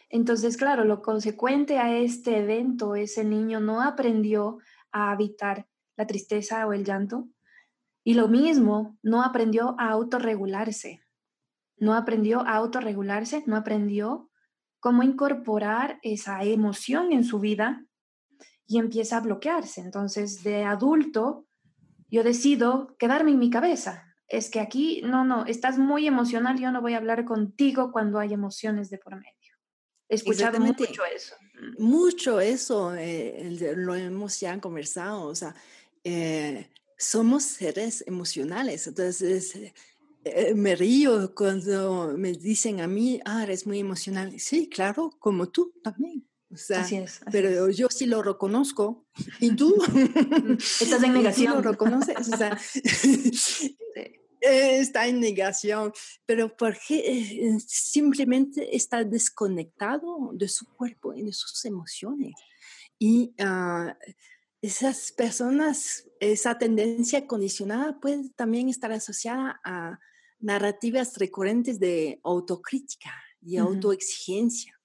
Entonces, 0.10 0.58
claro, 0.58 0.84
lo 0.84 1.04
consecuente 1.04 1.78
a 1.78 1.96
este 1.96 2.40
evento, 2.40 2.96
ese 2.96 3.24
niño 3.24 3.60
no 3.60 3.84
aprendió 3.84 4.58
a 4.92 5.12
habitar 5.12 5.68
la 5.96 6.08
tristeza 6.08 6.66
o 6.66 6.74
el 6.74 6.84
llanto 6.84 7.28
y 8.04 8.16
lo 8.16 8.28
mismo, 8.28 8.98
no 9.04 9.22
aprendió 9.22 9.76
a 9.78 9.92
autorregularse, 9.92 11.04
no 11.78 11.94
aprendió 11.94 12.40
a 12.40 12.56
autorregularse, 12.56 13.44
no 13.46 13.56
aprendió 13.56 14.32
cómo 14.80 15.04
incorporar 15.04 16.00
esa 16.02 16.44
emoción 16.44 17.12
en 17.12 17.24
su 17.24 17.40
vida 17.40 17.86
y 18.66 18.80
empieza 18.80 19.18
a 19.18 19.22
bloquearse. 19.22 19.82
Entonces, 19.82 20.42
de 20.42 20.64
adulto, 20.64 21.46
yo 22.10 22.24
decido 22.24 22.96
quedarme 22.98 23.30
en 23.30 23.40
mi 23.40 23.52
cabeza, 23.52 24.11
es 24.32 24.50
que 24.50 24.62
aquí, 24.62 25.02
no, 25.04 25.26
no, 25.26 25.46
estás 25.46 25.78
muy 25.78 26.08
emocional, 26.08 26.58
yo 26.60 26.72
no 26.72 26.82
voy 26.82 26.94
a 26.94 26.98
hablar 26.98 27.26
contigo 27.26 27.92
cuando 27.92 28.18
hay 28.18 28.34
emociones 28.34 28.90
de 28.90 28.98
por 28.98 29.16
medio. 29.16 29.36
He 30.08 30.16
escuchado 30.16 30.60
mucho 30.60 31.06
eso. 31.06 31.36
Mucho 31.78 32.40
eso, 32.40 32.96
eh, 32.96 33.76
lo 33.76 33.94
hemos 33.96 34.40
ya 34.40 34.60
conversado, 34.60 35.24
o 35.26 35.36
sea, 35.36 35.54
eh, 36.04 36.70
somos 36.98 37.44
seres 37.44 38.04
emocionales, 38.08 38.88
entonces 38.88 39.56
eh, 40.24 40.54
me 40.56 40.76
río 40.76 41.34
cuando 41.36 42.14
me 42.18 42.32
dicen 42.32 42.80
a 42.80 42.88
mí, 42.88 43.20
ah, 43.26 43.44
eres 43.44 43.68
muy 43.68 43.80
emocional. 43.80 44.40
Sí, 44.40 44.70
claro, 44.70 45.12
como 45.20 45.50
tú 45.50 45.74
también. 45.84 46.26
así 46.76 46.96
es. 46.96 47.22
pero 47.32 47.70
yo 47.70 47.90
sí 47.90 48.06
lo 48.06 48.24
reconozco. 48.24 49.06
¿Y 49.40 49.56
tú? 49.56 49.76
Estás 50.80 51.04
en 51.04 51.14
negación. 51.14 51.54
¿Tú 51.54 51.62
lo 51.62 51.72
reconoces? 51.72 52.30
O 52.30 52.38
sea, 52.38 52.58
está 54.42 55.08
en 55.08 55.20
negación. 55.20 55.94
Pero 56.26 56.56
porque 56.56 57.00
eh, 57.00 57.60
simplemente 57.60 58.76
está 58.76 59.04
desconectado 59.04 60.32
de 60.34 60.48
su 60.48 60.66
cuerpo 60.66 61.14
y 61.14 61.24
de 61.24 61.34
sus 61.34 61.64
emociones. 61.66 62.34
Y 63.00 63.34
uh, 63.40 63.94
esas 64.62 65.12
personas, 65.12 66.08
esa 66.20 66.58
tendencia 66.58 67.26
condicionada 67.26 68.00
puede 68.00 68.30
también 68.36 68.70
estar 68.70 68.92
asociada 68.92 69.60
a 69.64 70.00
narrativas 70.40 71.18
recurrentes 71.18 71.80
de 71.80 72.20
autocrítica 72.24 73.12
y 73.42 73.58
autoexigencia. 73.58 74.80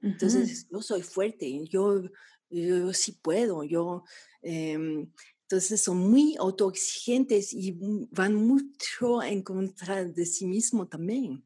Entonces, 0.00 0.66
yo 0.70 0.82
soy 0.82 1.02
fuerte, 1.02 1.66
yo, 1.66 2.02
yo 2.50 2.92
sí 2.92 3.12
puedo, 3.12 3.64
yo... 3.64 4.04
Em, 4.42 5.10
entonces 5.44 5.82
son 5.82 5.98
muy 5.98 6.36
autoexigentes 6.38 7.52
y 7.52 7.76
van 8.10 8.34
mucho 8.34 9.22
en 9.22 9.42
contra 9.42 10.04
de 10.04 10.24
sí 10.24 10.46
mismo 10.46 10.88
también. 10.88 11.44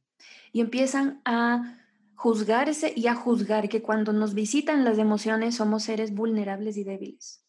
Y 0.53 0.61
empiezan 0.61 1.21
a 1.25 1.79
juzgarse 2.15 2.93
y 2.95 3.09
a 3.09 3.17
juzgar 3.17 3.69
que 3.69 3.83
cuando 3.83 4.13
nos 4.13 4.35
visitan 4.35 4.85
las 4.85 4.99
emociones 4.99 5.57
somos 5.57 5.83
seres 5.83 6.15
vulnerables 6.15 6.77
y 6.77 6.85
débiles. 6.85 7.45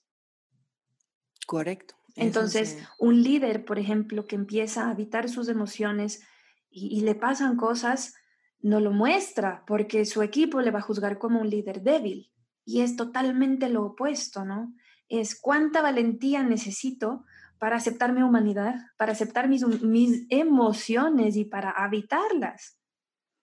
Correcto. 1.46 1.96
Entonces, 2.16 2.80
un 2.98 3.22
líder, 3.22 3.64
por 3.64 3.78
ejemplo, 3.78 4.26
que 4.26 4.36
empieza 4.36 4.86
a 4.86 4.90
habitar 4.90 5.30
sus 5.30 5.50
emociones 5.50 6.24
y, 6.72 7.02
le 7.02 7.16
pasan 7.16 7.58
cosas, 7.58 8.16
no 8.60 8.80
lo 8.80 8.92
muestra 8.92 9.64
porque 9.66 10.06
su 10.06 10.22
equipo 10.24 10.62
le 10.62 10.72
va 10.72 10.80
a 10.80 10.84
juzgar 10.84 11.20
como 11.20 11.42
un 11.42 11.50
líder 11.50 11.82
débil. 11.84 12.32
Y 12.66 12.82
es 12.82 12.96
totalmente 12.96 13.70
lo 13.70 13.86
opuesto, 13.86 14.46
¿no? 14.46 14.74
Es 15.10 15.40
cuánta 15.40 15.82
valentía 15.82 16.44
necesito 16.44 17.26
para 17.60 17.76
aceptar 17.76 18.14
mi 18.14 18.22
humanidad, 18.22 18.76
para 18.98 19.12
aceptar 19.12 19.50
mis, 19.50 19.68
mis 19.82 20.26
emociones 20.30 21.36
y 21.36 21.46
para 21.46 21.72
habitarlas. 21.72 22.80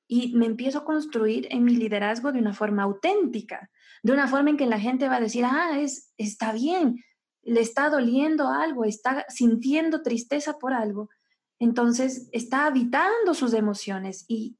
Y 0.08 0.34
me 0.34 0.46
empiezo 0.46 0.78
a 0.78 0.84
construir 0.84 1.48
en 1.50 1.64
mi 1.64 1.76
liderazgo 1.76 2.32
de 2.32 2.38
una 2.38 2.54
forma 2.54 2.84
auténtica, 2.84 3.70
de 4.02 4.12
una 4.12 4.26
forma 4.26 4.50
en 4.50 4.56
que 4.56 4.66
la 4.66 4.80
gente 4.80 5.08
va 5.08 5.16
a 5.16 5.20
decir, 5.20 5.44
ah, 5.44 5.78
es, 5.78 6.14
está 6.16 6.52
bien, 6.52 7.04
le 7.42 7.60
está 7.60 7.90
doliendo 7.90 8.48
algo, 8.48 8.84
está 8.84 9.24
sintiendo 9.28 10.02
tristeza 10.02 10.58
por 10.58 10.72
algo, 10.72 11.10
entonces 11.58 12.28
está 12.32 12.66
habitando 12.66 13.34
sus 13.34 13.52
emociones 13.52 14.24
y, 14.28 14.58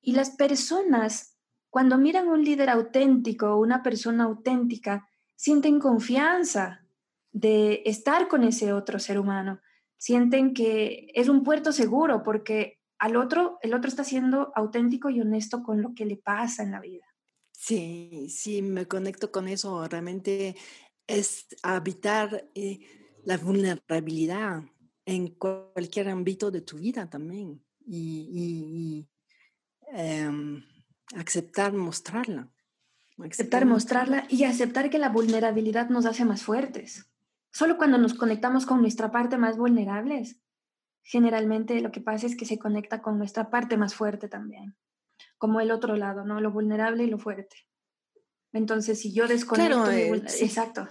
y 0.00 0.12
las 0.12 0.30
personas, 0.30 1.36
cuando 1.70 1.98
miran 1.98 2.28
un 2.28 2.44
líder 2.44 2.70
auténtico, 2.70 3.58
una 3.58 3.82
persona 3.82 4.24
auténtica, 4.24 5.07
sienten 5.38 5.78
confianza 5.78 6.84
de 7.30 7.82
estar 7.86 8.26
con 8.26 8.42
ese 8.42 8.72
otro 8.72 8.98
ser 8.98 9.20
humano, 9.20 9.60
sienten 9.96 10.52
que 10.52 11.12
es 11.14 11.28
un 11.28 11.44
puerto 11.44 11.72
seguro 11.72 12.24
porque 12.24 12.80
al 12.98 13.14
otro, 13.14 13.58
el 13.62 13.72
otro 13.72 13.88
está 13.88 14.02
siendo 14.02 14.50
auténtico 14.56 15.10
y 15.10 15.20
honesto 15.20 15.62
con 15.62 15.80
lo 15.80 15.94
que 15.94 16.06
le 16.06 16.16
pasa 16.16 16.64
en 16.64 16.72
la 16.72 16.80
vida. 16.80 17.06
Sí, 17.52 18.26
sí, 18.28 18.62
me 18.62 18.86
conecto 18.86 19.30
con 19.30 19.46
eso. 19.46 19.86
Realmente 19.86 20.56
es 21.06 21.46
habitar 21.62 22.50
eh, 22.56 22.80
la 23.22 23.36
vulnerabilidad 23.36 24.64
en 25.06 25.28
cualquier 25.28 26.08
ámbito 26.08 26.50
de 26.50 26.62
tu 26.62 26.78
vida 26.78 27.08
también 27.08 27.64
y, 27.86 29.06
em, 29.92 30.64
aceptar 31.14 31.72
mostrarla. 31.72 32.50
Aceptar 33.24 33.66
mostrarla 33.66 34.26
y 34.28 34.44
aceptar 34.44 34.90
que 34.90 34.98
la 34.98 35.08
vulnerabilidad 35.08 35.88
nos 35.88 36.06
hace 36.06 36.24
más 36.24 36.42
fuertes. 36.42 37.10
Solo 37.50 37.76
cuando 37.76 37.98
nos 37.98 38.14
conectamos 38.14 38.66
con 38.66 38.80
nuestra 38.80 39.10
parte 39.10 39.36
más 39.38 39.56
vulnerables, 39.56 40.40
generalmente 41.02 41.80
lo 41.80 41.90
que 41.90 42.00
pasa 42.00 42.26
es 42.26 42.36
que 42.36 42.44
se 42.44 42.58
conecta 42.58 43.02
con 43.02 43.18
nuestra 43.18 43.50
parte 43.50 43.76
más 43.76 43.94
fuerte 43.94 44.28
también, 44.28 44.76
como 45.38 45.60
el 45.60 45.70
otro 45.70 45.96
lado, 45.96 46.24
¿no? 46.24 46.40
Lo 46.40 46.52
vulnerable 46.52 47.04
y 47.04 47.10
lo 47.10 47.18
fuerte. 47.18 47.56
Entonces, 48.52 49.00
si 49.00 49.12
yo 49.12 49.26
desconecto, 49.26 49.86
mi 49.86 49.92
eh, 49.92 50.22
exacto, 50.40 50.88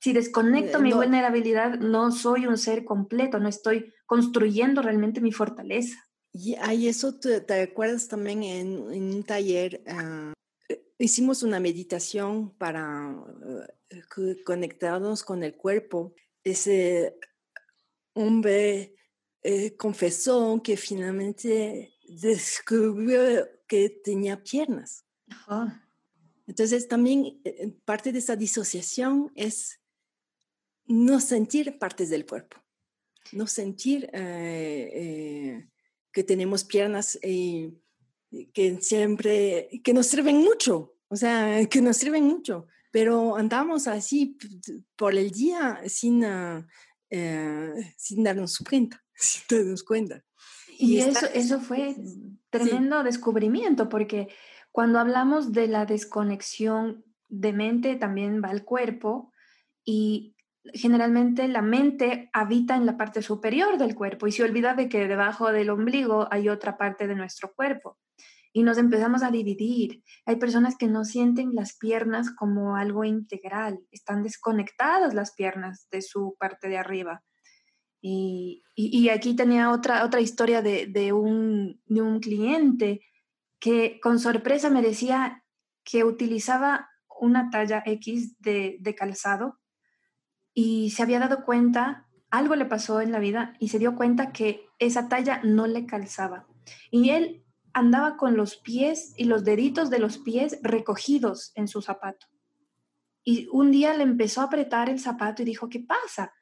si 0.00 0.12
desconecto 0.12 0.78
eh, 0.78 0.82
mi 0.82 0.92
vulnerabilidad, 0.92 1.78
no 1.78 2.10
soy 2.12 2.46
un 2.46 2.56
ser 2.56 2.84
completo, 2.84 3.38
no 3.40 3.48
estoy 3.48 3.92
construyendo 4.06 4.82
realmente 4.82 5.20
mi 5.20 5.32
fortaleza. 5.32 5.96
Y 6.32 6.86
eso 6.86 7.18
te, 7.18 7.62
acuerdas 7.62 8.06
también 8.06 8.42
en, 8.44 8.78
un 8.78 9.24
taller, 9.24 9.82
ah, 9.88 10.32
hicimos 10.98 11.42
una 11.42 11.60
meditación 11.60 12.54
para 12.56 13.16
eh, 13.90 14.42
conectarnos 14.44 15.22
con 15.22 15.42
el 15.42 15.54
cuerpo. 15.56 16.14
Ese 16.44 17.16
hombre 18.14 18.94
confesó 19.78 20.60
que 20.62 20.76
finalmente 20.76 21.94
descubrió 22.06 23.48
que 23.66 23.88
tenía 23.88 24.42
piernas. 24.42 25.06
Entonces 26.46 26.88
también 26.88 27.40
parte 27.84 28.12
de 28.12 28.18
esa 28.18 28.36
disociación 28.36 29.30
es 29.34 29.80
no 30.88 31.20
sentir 31.20 31.78
partes 31.78 32.08
del 32.10 32.26
cuerpo, 32.26 32.56
no 33.32 33.46
sentir 33.46 34.08
eh, 34.12 34.90
eh, 34.94 35.68
que 36.10 36.24
tenemos 36.24 36.64
piernas 36.64 37.18
eh, 37.22 37.72
que 38.52 38.80
siempre, 38.80 39.68
que 39.82 39.94
nos 39.94 40.06
sirven 40.06 40.38
mucho, 40.38 40.94
o 41.08 41.16
sea, 41.16 41.64
que 41.66 41.80
nos 41.80 41.96
sirven 41.96 42.24
mucho, 42.24 42.66
pero 42.90 43.36
andamos 43.36 43.86
así 43.86 44.36
por 44.96 45.14
el 45.14 45.30
día 45.30 45.80
sin, 45.86 46.24
ah, 46.24 46.66
sin 47.96 48.24
darnos 48.24 48.58
cuenta, 48.58 49.02
sin 49.14 49.42
darnos 49.48 49.82
cuenta. 49.82 50.24
Y, 50.78 50.98
eso, 50.98 51.26
eso 51.34 51.60
fue 51.60 51.96
tremendo 52.50 53.02
descubrimiento, 53.02 53.88
porque 53.88 54.28
cuando 54.70 55.00
hablamos 55.00 55.52
de 55.52 55.66
la 55.66 55.86
desconexión 55.86 57.04
de 57.28 57.52
mente, 57.52 57.96
también 57.96 58.42
va 58.42 58.52
el 58.52 58.64
cuerpo, 58.64 59.32
y 59.84 60.36
generalmente 60.72 61.48
la 61.48 61.62
mente 61.62 62.30
habita 62.32 62.76
en 62.76 62.86
la 62.86 62.96
parte 62.96 63.22
superior 63.22 63.78
del 63.78 63.94
cuerpo 63.94 64.26
y 64.26 64.32
se 64.32 64.42
olvida 64.42 64.74
de 64.74 64.88
que 64.88 65.08
debajo 65.08 65.52
del 65.52 65.70
ombligo 65.70 66.28
hay 66.30 66.48
otra 66.48 66.76
parte 66.76 67.06
de 67.06 67.14
nuestro 67.14 67.52
cuerpo. 67.54 67.98
Y 68.52 68.62
nos 68.62 68.78
empezamos 68.78 69.22
a 69.22 69.30
dividir. 69.30 70.02
Hay 70.24 70.36
personas 70.36 70.76
que 70.76 70.88
no 70.88 71.04
sienten 71.04 71.54
las 71.54 71.76
piernas 71.76 72.30
como 72.30 72.76
algo 72.76 73.04
integral, 73.04 73.80
están 73.90 74.22
desconectadas 74.22 75.14
las 75.14 75.34
piernas 75.34 75.86
de 75.90 76.02
su 76.02 76.34
parte 76.38 76.68
de 76.68 76.78
arriba. 76.78 77.22
Y, 78.00 78.62
aquí 79.12 79.34
tenía 79.34 79.70
otra, 79.70 80.04
otra 80.04 80.20
historia 80.20 80.62
de, 80.62 81.12
un, 81.12 81.80
cliente 82.22 83.00
que 83.60 83.98
con 84.00 84.18
sorpresa 84.18 84.70
me 84.70 84.82
decía 84.82 85.44
que 85.84 86.04
utilizaba 86.04 86.88
una 87.20 87.50
talla 87.50 87.82
X 87.84 88.38
de, 88.38 88.76
de 88.80 88.94
calzado 88.94 89.58
y 90.60 90.90
se 90.90 91.04
había 91.04 91.20
dado 91.20 91.44
cuenta, 91.44 92.08
algo 92.30 92.56
le 92.56 92.64
pasó 92.64 93.00
en 93.00 93.12
la 93.12 93.20
vida 93.20 93.54
y 93.60 93.68
se 93.68 93.78
dio 93.78 93.94
cuenta 93.94 94.32
que 94.32 94.66
esa 94.80 95.08
talla 95.08 95.40
no 95.44 95.68
le 95.68 95.86
calzaba. 95.86 96.48
Y 96.90 97.10
él 97.10 97.44
andaba 97.72 98.16
con 98.16 98.36
los 98.36 98.56
pies 98.56 99.14
y 99.16 99.26
los 99.26 99.44
deditos 99.44 99.88
de 99.88 100.00
los 100.00 100.18
pies 100.18 100.58
recogidos 100.60 101.52
en 101.54 101.68
su 101.68 101.80
zapato. 101.80 102.26
Y 103.22 103.46
un 103.52 103.70
día 103.70 103.94
le 103.94 104.02
empezó 104.02 104.40
a 104.40 104.46
apretar 104.46 104.90
el 104.90 104.98
zapato 104.98 105.42
y 105.42 105.44
dijo, 105.44 105.68
¿qué 105.68 105.78
pasa? 105.78 106.32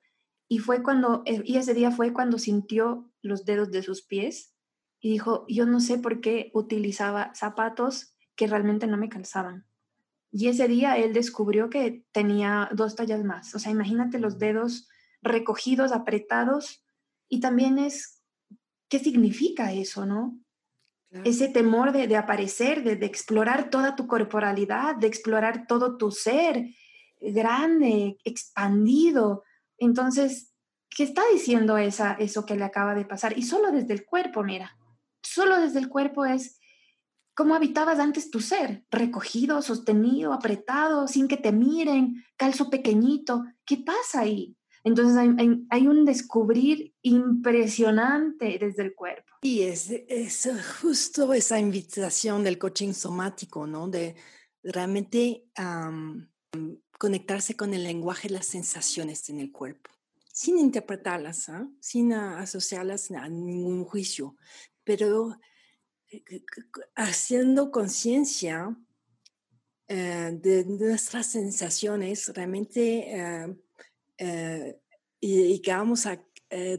Y 0.49 0.61
fue 0.61 0.83
cuando, 0.83 1.23
eh, 1.27 1.43
y 1.45 1.59
ese 1.59 1.75
día 1.75 1.91
fue 1.91 2.15
cuando 2.15 2.39
sintió 2.39 3.13
los 3.21 3.45
dedos 3.45 3.71
de 3.71 3.83
sus 3.83 4.01
pies 4.01 4.55
y 4.99 5.11
dijo, 5.11 5.45
yo 5.47 5.67
no 5.67 5.79
sé 5.79 5.99
por 5.99 6.23
qué 6.23 6.51
utilizaba 6.55 7.35
zapatos 7.35 8.17
que 8.35 8.47
realmente 8.47 8.87
no 8.87 8.97
me 8.97 9.11
calzaban. 9.11 9.67
Y 10.31 10.49
ese 10.49 10.69
día 10.69 10.97
él 10.97 11.13
descubrió 11.13 11.71
que 11.71 12.05
tenía 12.13 12.69
dos 12.73 12.97
tallas 12.97 13.25
más. 13.25 13.55
O 13.55 13.59
sea, 13.59 13.73
imagínate 13.73 14.19
los 14.19 14.39
dedos 14.39 14.89
recogidos, 15.23 15.93
apretados. 15.93 16.85
Y 17.29 17.41
también 17.41 17.79
es, 17.79 18.23
¿qué 18.89 18.99
significa 18.99 19.73
eso, 19.73 20.07
no? 20.07 20.39
Ese 21.25 21.49
temor 21.49 21.93
de, 21.93 22.15
aparecer, 22.17 22.83
de, 22.83 23.07
explorar 23.07 23.71
toda 23.71 23.97
tu 23.97 24.07
corporalidad, 24.07 24.97
de 24.97 25.07
explorar 25.07 25.67
todo 25.67 25.97
tu 25.97 26.11
ser 26.11 26.67
grande, 27.21 28.19
expandido. 28.25 29.43
Entonces, 29.79 30.53
¿qué 30.91 31.05
está 31.05 31.23
diciendo 31.33 31.79
esa, 31.79 32.13
eso 32.15 32.45
que 32.45 32.57
le 32.57 32.65
acaba 32.65 32.95
de 32.95 33.07
pasar? 33.07 33.39
Y 33.39 33.43
solo 33.43 33.71
desde 33.71 33.95
el 33.95 34.05
cuerpo, 34.05 34.43
mira, 34.43 34.77
solo 35.23 35.59
desde 35.59 35.79
el 35.79 35.89
cuerpo 35.89 36.27
es 36.27 36.56
¿Cómo 37.37 37.55
habitabas 37.55 37.99
antes 37.99 38.31
tu 38.31 38.41
ser? 38.41 38.87
Recogido, 38.91 39.61
sostenido, 39.61 40.33
apretado, 40.33 41.07
sin 41.07 41.29
que 41.29 41.37
te 41.37 41.53
miren, 41.53 42.25
calzo 42.35 42.71
pequeñito. 42.71 43.45
¿Qué 43.67 43.77
pasa 43.77 44.21
ahí? 44.21 44.57
Entonces 44.85 45.19
hay, 45.19 45.87
un 45.87 46.07
descubrir 46.07 46.95
impresionante 47.03 48.57
desde 48.59 48.85
el 48.85 48.95
cuerpo. 48.95 49.35
Y 49.43 49.63
es, 49.63 49.91
es 49.91 50.49
justo 50.81 51.35
esa 51.35 51.59
invitación 51.61 52.43
del 52.43 52.57
coaching 52.57 52.95
somático, 52.95 53.67
¿no? 53.67 53.87
De 53.89 54.15
realmente 54.63 55.45
conectarse 56.99 57.55
con 57.55 57.75
el 57.75 57.85
lenguaje, 57.85 58.31
las 58.31 58.47
sensaciones 58.47 59.29
en 59.29 59.41
el 59.41 59.53
cuerpo, 59.53 59.91
sin 60.33 60.59
interpretarlas, 60.59 61.51
¿ah? 61.51 61.69
sin 61.81 62.15
asociarlas 62.15 63.11
a 63.11 63.29
ningún 63.29 63.85
juicio, 63.85 64.37
pero 64.85 65.33
eh, 65.33 65.37
haciendo 66.95 67.71
conciencia 67.71 68.77
eh, 69.89 70.39
de 70.41 70.65
nuestras 70.65 71.27
sensaciones, 71.27 72.29
realmente 72.35 73.57
eh, 74.19 74.81
que 75.21 75.73
vamos 75.73 76.07
a 76.07 76.23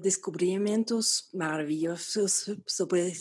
descubrimientos 0.02 1.30
maravillosos 1.34 2.52
sobre 2.66 3.14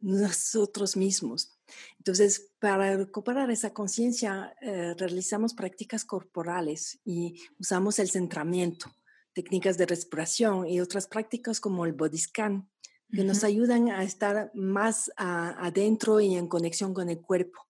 nosotros 0.00 0.96
mismos. 0.96 1.56
Entonces, 1.98 2.50
para 2.58 2.96
recuperar 2.96 3.48
esa 3.50 3.72
conciencia, 3.72 4.52
realizamos 4.98 5.54
prácticas 5.54 6.04
corporales 6.04 6.98
y 7.04 7.40
usamos 7.60 8.00
el 8.00 8.10
centramiento, 8.10 8.92
técnicas 9.32 9.78
de 9.78 9.86
respiración 9.86 10.66
y 10.66 10.80
otras 10.80 11.06
prácticas 11.06 11.60
como 11.60 11.86
el 11.86 11.92
body 11.92 12.18
scan, 12.18 12.68
que 13.12 13.24
nos 13.24 13.44
ayudan 13.44 13.90
a 13.90 14.02
estar 14.02 14.50
más 14.54 15.12
adentro 15.16 16.20
y 16.20 16.34
en 16.34 16.48
conexión 16.48 16.94
con 16.94 17.10
el 17.10 17.20
cuerpo. 17.20 17.68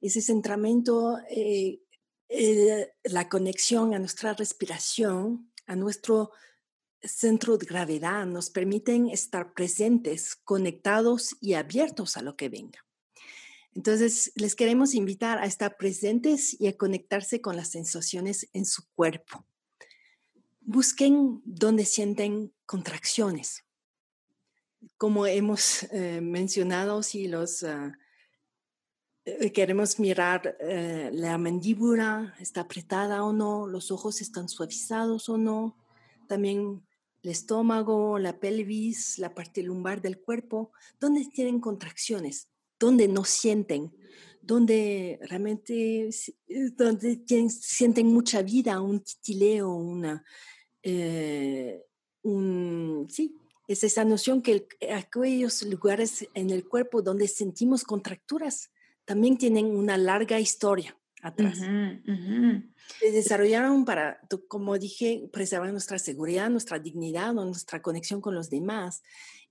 Ese 0.00 0.22
centramiento, 0.22 1.18
eh, 1.28 1.80
eh, 2.28 2.92
la 3.04 3.28
conexión 3.28 3.94
a 3.94 3.98
nuestra 3.98 4.32
respiración, 4.32 5.50
a 5.66 5.74
nuestro 5.74 6.30
centro 7.02 7.58
de 7.58 7.66
gravedad, 7.66 8.26
nos 8.26 8.50
permiten 8.50 9.08
estar 9.08 9.54
presentes, 9.54 10.36
conectados 10.36 11.36
y 11.40 11.54
abiertos 11.54 12.16
a 12.16 12.22
lo 12.22 12.36
que 12.36 12.48
venga. 12.48 12.78
Entonces, 13.74 14.32
les 14.36 14.54
queremos 14.54 14.94
invitar 14.94 15.38
a 15.38 15.46
estar 15.46 15.76
presentes 15.76 16.58
y 16.60 16.68
a 16.68 16.76
conectarse 16.76 17.40
con 17.40 17.56
las 17.56 17.70
sensaciones 17.70 18.48
en 18.52 18.66
su 18.66 18.84
cuerpo. 18.94 19.44
Busquen 20.60 21.40
donde 21.44 21.84
sienten 21.84 22.52
contracciones, 22.66 23.64
como 24.96 25.26
hemos 25.26 25.84
eh, 25.92 26.20
mencionado, 26.20 27.02
si 27.02 27.28
los 27.28 27.62
eh, 27.62 27.92
queremos 29.52 29.98
mirar 29.98 30.56
eh, 30.60 31.10
la 31.12 31.38
mandíbula, 31.38 32.34
está 32.38 32.62
apretada 32.62 33.24
o 33.24 33.32
no, 33.32 33.66
los 33.66 33.90
ojos 33.90 34.20
están 34.20 34.48
suavizados 34.48 35.28
o 35.28 35.36
no, 35.36 35.76
también 36.26 36.82
el 37.22 37.30
estómago, 37.30 38.18
la 38.18 38.38
pelvis, 38.38 39.18
la 39.18 39.34
parte 39.34 39.62
lumbar 39.62 40.00
del 40.00 40.20
cuerpo, 40.20 40.72
donde 40.98 41.26
tienen 41.26 41.60
contracciones, 41.60 42.48
donde 42.78 43.08
no 43.08 43.24
sienten, 43.24 43.94
donde 44.40 45.18
realmente 45.28 46.08
donde 46.76 47.22
sienten 47.50 48.06
mucha 48.06 48.40
vida, 48.40 48.80
un 48.80 49.00
titileo, 49.00 49.70
una, 49.74 50.24
un, 52.22 53.06
sí, 53.10 53.39
es 53.72 53.84
esa 53.84 54.04
noción 54.04 54.42
que 54.42 54.66
aquellos 54.92 55.62
lugares 55.62 56.28
en 56.34 56.50
el 56.50 56.66
cuerpo 56.66 57.02
donde 57.02 57.28
sentimos 57.28 57.84
contracturas 57.84 58.70
también 59.04 59.38
tienen 59.38 59.66
una 59.66 59.96
larga 59.96 60.40
historia 60.40 60.96
atrás. 61.22 61.58
Se 61.58 63.12
desarrollaron 63.12 63.84
para, 63.84 64.20
como 64.48 64.78
dije, 64.78 65.28
preservar 65.32 65.70
nuestra 65.70 65.98
seguridad, 65.98 66.50
nuestra 66.50 66.78
dignidad, 66.78 67.32
nuestra 67.32 67.80
conexión 67.80 68.20
con 68.20 68.34
los 68.34 68.50
demás. 68.50 69.02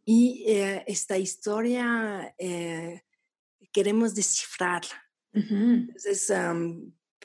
Y 0.04 0.44
eh, 0.48 0.84
esta 0.88 1.18
historia 1.18 2.34
eh, 2.38 3.04
queremos 3.72 4.16
descifrarla. 4.16 5.04
Entonces, 5.32 6.32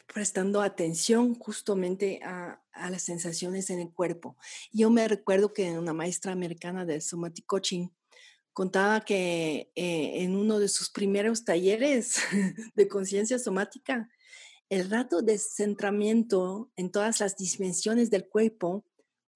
prestando 0.07 0.61
atención 0.63 1.35
justamente 1.35 2.21
a, 2.23 2.61
las 2.91 3.03
sensaciones 3.03 3.71
en 3.71 3.79
el 3.79 3.93
cuerpo. 3.93 4.37
Yo 4.73 4.91
me 4.91 5.07
recuerdo 5.07 5.53
que 5.53 5.79
una 5.79 5.93
maestra 5.93 6.33
americana 6.33 6.85
de 6.85 7.01
Somatic 7.01 7.47
Coaching 7.47 7.89
contaba 8.53 9.01
que 9.03 9.71
eh, 9.77 10.23
en 10.23 10.35
uno 10.35 10.59
de 10.59 10.67
sus 10.69 10.91
primeros 10.91 11.45
talleres 11.45 12.17
de 12.75 12.89
conciencia 12.89 13.39
somática, 13.39 14.09
el 14.69 14.91
rato 14.91 15.23
de 15.23 15.39
centramiento 15.39 16.73
en 16.75 16.91
todas 16.91 17.21
las 17.21 17.37
dimensiones 17.37 18.11
del 18.11 18.27
cuerpo, 18.29 18.85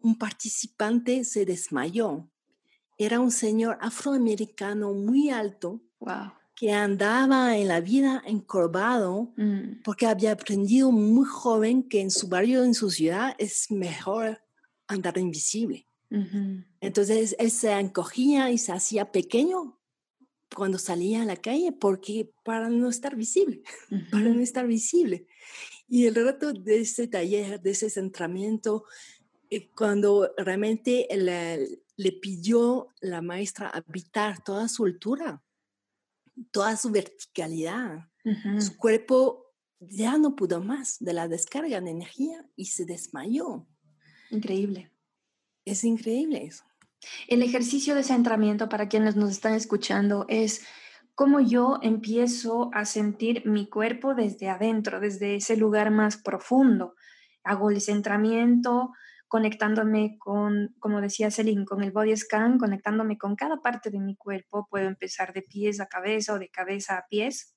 un 0.01 0.19
participante 0.19 1.25
se 1.25 1.45
desmayó. 1.45 2.29
Era 2.99 3.21
un 3.21 3.31
señor 3.31 3.79
afroamericano 3.81 4.95
muy 4.95 5.31
alto, 5.31 5.81
wow 6.01 6.38
que 6.59 6.73
andaba 6.73 7.57
en 7.57 7.68
la 7.68 7.81
vida 7.81 8.21
encorvado 8.27 9.33
mm. 9.37 9.83
porque 9.85 10.07
había 10.07 10.33
aprendido 10.33 10.90
muy 10.90 11.25
joven 11.25 11.85
que 11.85 12.01
en 12.01 12.11
su 12.11 12.27
barrio, 12.27 12.64
en 12.64 12.75
su 12.75 12.90
ciudad, 12.90 13.37
es 13.38 13.71
mejor 13.71 14.42
andar 14.88 15.18
invisible. 15.18 15.87
Entonces 16.81 17.37
él 17.38 17.51
se 17.51 17.71
encogía 17.71 18.51
y 18.51 18.59
se 18.59 18.73
hacía 18.73 19.12
pequeño 19.12 19.79
cuando 20.53 20.79
salía 20.79 21.23
a 21.23 21.27
la 21.27 21.37
calle 21.37 21.71
porque 21.71 22.33
para 22.44 22.71
no 22.71 22.88
estar 22.88 23.14
visible, 23.14 23.62
para 24.11 24.25
no 24.25 24.40
estar 24.40 24.66
visible. 24.66 25.27
Y 25.87 26.07
el 26.07 26.14
rato 26.16 26.53
de 26.53 26.81
ese 26.81 27.07
taller, 27.07 27.61
de 27.61 27.71
ese 27.71 27.88
centramiento, 27.88 28.85
eh, 29.51 29.68
cuando 29.77 30.33
realmente 30.37 31.07
le, 31.14 31.83
le 31.97 32.12
pidió 32.12 32.88
la 33.01 33.23
maestra 33.23 33.68
habitar 33.68 34.42
toda 34.42 34.68
su 34.68 34.87
altura, 34.87 35.42
toda 36.51 36.77
su 36.77 36.90
verticalidad. 36.90 38.09
Su 38.59 38.77
cuerpo 38.77 39.46
ya 39.81 40.18
no 40.18 40.37
pudo 40.37 40.61
más 40.61 40.98
de 41.01 41.12
la 41.12 41.29
descarga 41.29 41.81
de 41.81 41.90
energía 41.90 42.44
y 42.57 42.66
se 42.66 42.85
desmayó. 42.85 43.66
Increíble. 44.31 44.92
Es 45.64 45.85
increíble 45.85 46.44
eso. 46.44 46.64
El 47.29 47.42
ejercicio 47.42 47.94
de 47.94 48.03
centramiento 48.03 48.68
para 48.68 48.88
quienes 48.88 49.16
nos 49.16 49.31
están 49.31 49.55
escuchando 49.55 50.27
es 50.29 50.66
cómo 51.14 51.40
yo 51.40 51.79
empiezo 51.83 52.70
a 52.74 52.85
sentir 52.85 53.46
mi 53.46 53.68
cuerpo 53.68 54.14
desde 54.14 54.48
adentro, 54.48 55.01
desde 55.01 55.37
ese 55.37 55.57
lugar 55.57 55.90
más 55.90 56.16
profundo. 56.16 56.94
Hago 57.44 57.70
el 57.70 57.81
centramiento, 57.81 58.92
conectándome 59.29 60.17
con, 60.19 60.75
como 60.81 61.01
decía 61.01 61.31
Celine, 61.31 61.64
con 61.64 61.85
el 61.85 61.93
body 61.93 62.17
scan, 62.17 62.59
conectándome 62.59 63.19
con 63.19 63.37
cada 63.37 63.61
parte 63.61 63.91
de 63.91 64.01
mi 64.01 64.17
cuerpo. 64.17 64.67
Puedo 64.71 64.88
empezar 64.88 65.33
de 65.33 65.43
pies 65.43 65.81
a 65.81 65.87
cabeza 65.87 66.33
o 66.33 66.38
de 66.38 66.49
cabeza 66.49 66.99
a 66.99 67.07
pies. 67.09 67.55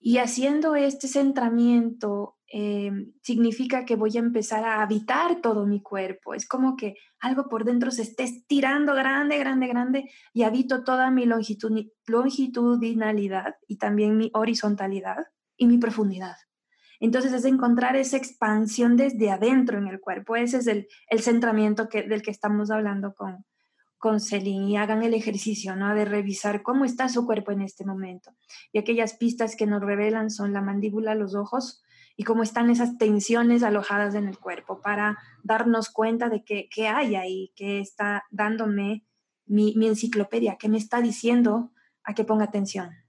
Y 0.00 0.18
haciendo 0.18 0.76
este 0.76 1.08
centramiento 1.08 2.36
eh, 2.52 2.92
significa 3.22 3.84
que 3.84 3.96
voy 3.96 4.16
a 4.16 4.20
empezar 4.20 4.64
a 4.64 4.82
habitar 4.82 5.40
todo 5.40 5.66
mi 5.66 5.82
cuerpo. 5.82 6.34
Es 6.34 6.46
como 6.46 6.76
que 6.76 6.94
algo 7.18 7.48
por 7.48 7.64
dentro 7.64 7.90
se 7.90 8.02
esté 8.02 8.24
estirando 8.24 8.94
grande, 8.94 9.38
grande, 9.38 9.66
grande 9.66 10.04
y 10.32 10.42
habito 10.42 10.84
toda 10.84 11.10
mi 11.10 11.26
longitudinalidad 11.26 13.54
y 13.66 13.78
también 13.78 14.16
mi 14.16 14.30
horizontalidad 14.34 15.24
y 15.56 15.66
mi 15.66 15.78
profundidad. 15.78 16.36
Entonces 17.00 17.32
es 17.32 17.44
encontrar 17.44 17.96
esa 17.96 18.16
expansión 18.16 18.96
desde 18.96 19.30
adentro 19.30 19.78
en 19.78 19.88
el 19.88 20.00
cuerpo. 20.00 20.36
Ese 20.36 20.58
es 20.58 20.66
el, 20.66 20.86
centramiento 21.20 21.88
del 21.92 22.22
que 22.22 22.30
estamos 22.30 22.70
hablando 22.70 23.14
con, 23.14 23.44
con 23.98 24.20
Celine 24.20 24.70
y 24.70 24.76
hagan 24.76 25.02
el 25.02 25.14
ejercicio, 25.14 25.76
¿no? 25.76 25.94
De 25.94 26.04
revisar 26.04 26.62
cómo 26.62 26.84
está 26.84 27.08
su 27.08 27.26
cuerpo 27.26 27.52
en 27.52 27.62
este 27.62 27.84
momento. 27.84 28.32
Y 28.72 28.78
aquellas 28.78 29.14
pistas 29.14 29.56
que 29.56 29.66
nos 29.66 29.82
revelan 29.82 30.30
son 30.30 30.52
la 30.52 30.60
mandíbula, 30.60 31.14
los 31.14 31.34
ojos 31.34 31.82
y 32.16 32.24
cómo 32.24 32.42
están 32.42 32.70
esas 32.70 32.96
tensiones 32.96 33.62
alojadas 33.62 34.14
en 34.14 34.28
el 34.28 34.38
cuerpo 34.38 34.80
para 34.80 35.18
darnos 35.42 35.90
cuenta 35.90 36.28
de 36.28 36.44
qué 36.44 36.88
hay 36.88 37.16
ahí, 37.16 37.52
qué 37.56 37.80
está 37.80 38.24
dándome 38.30 39.04
mi, 39.46 39.74
mi 39.76 39.88
enciclopedia, 39.88 40.56
qué 40.58 40.68
me 40.68 40.78
está 40.78 41.00
diciendo 41.00 41.72
a 42.04 42.14
que 42.14 42.24
ponga 42.24 42.44
atención. 42.44 43.03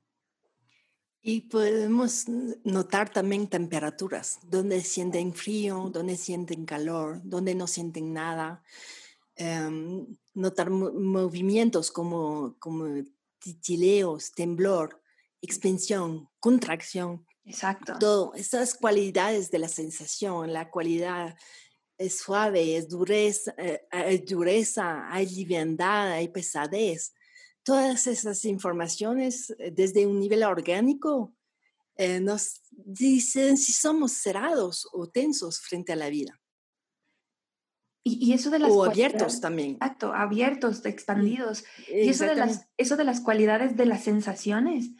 Y 1.28 1.42
podemos 1.42 2.26
notar 2.64 3.12
también 3.12 3.48
temperaturas, 3.48 4.38
donde 4.44 4.82
sienten 4.82 5.34
frío, 5.34 5.90
donde 5.92 6.18
sienten 6.18 6.68
calor, 6.68 7.20
donde 7.24 7.56
no 7.56 7.66
sienten 7.66 8.14
nada. 8.14 8.62
Em, 9.36 10.06
notar 10.36 10.70
movimientos 10.70 11.90
como, 11.90 12.56
como 12.60 13.04
titileos, 13.40 14.34
temblor, 14.34 15.02
expansión, 15.42 16.30
contracción. 16.40 17.26
Exacto. 17.44 17.98
Todo, 18.00 18.36
esas 18.36 18.76
cualidades 18.76 19.50
de 19.50 19.58
la 19.58 19.68
sensación, 19.68 20.54
la 20.54 20.70
cualidad 20.70 21.36
es 21.98 22.20
suave, 22.20 22.78
es 22.78 22.88
dureza, 22.88 23.52
eh, 23.58 23.82
hay 23.90 24.20
dureza, 24.20 25.12
hay 25.12 25.26
liviandad, 25.26 26.12
hay 26.12 26.28
pesadez 26.28 27.15
todas 27.66 28.08
esas 28.08 28.46
informaciones 28.46 29.54
eh, 29.58 29.72
desde 29.72 30.06
un 30.06 30.20
nivel 30.20 30.44
orgánico 30.44 31.36
eh, 31.98 32.20
nos 32.22 32.62
dicen 32.70 33.58
si 33.58 33.74
somos 33.74 34.14
cerrados 34.14 34.88
o 34.94 35.10
tensos 35.10 35.60
frente 35.60 35.92
a 35.92 35.96
la 35.96 36.10
vida. 36.10 36.40
Y, 38.08 38.34
eso 38.34 38.52
de 38.52 38.60
las... 38.60 38.72
O 38.72 38.86
abiertos 38.86 39.42
también. 39.42 39.72
Exacto, 39.72 40.14
abiertos, 40.14 40.86
expandidos. 40.86 41.64
Y 41.88 42.10
eso 42.10 42.26
de, 42.26 42.36
las, 42.36 42.70
eso 42.78 42.98
de 42.98 43.04
las 43.04 43.20
cualidades 43.20 43.76
de 43.76 43.88
las 43.88 44.04
sensaciones, 44.04 44.92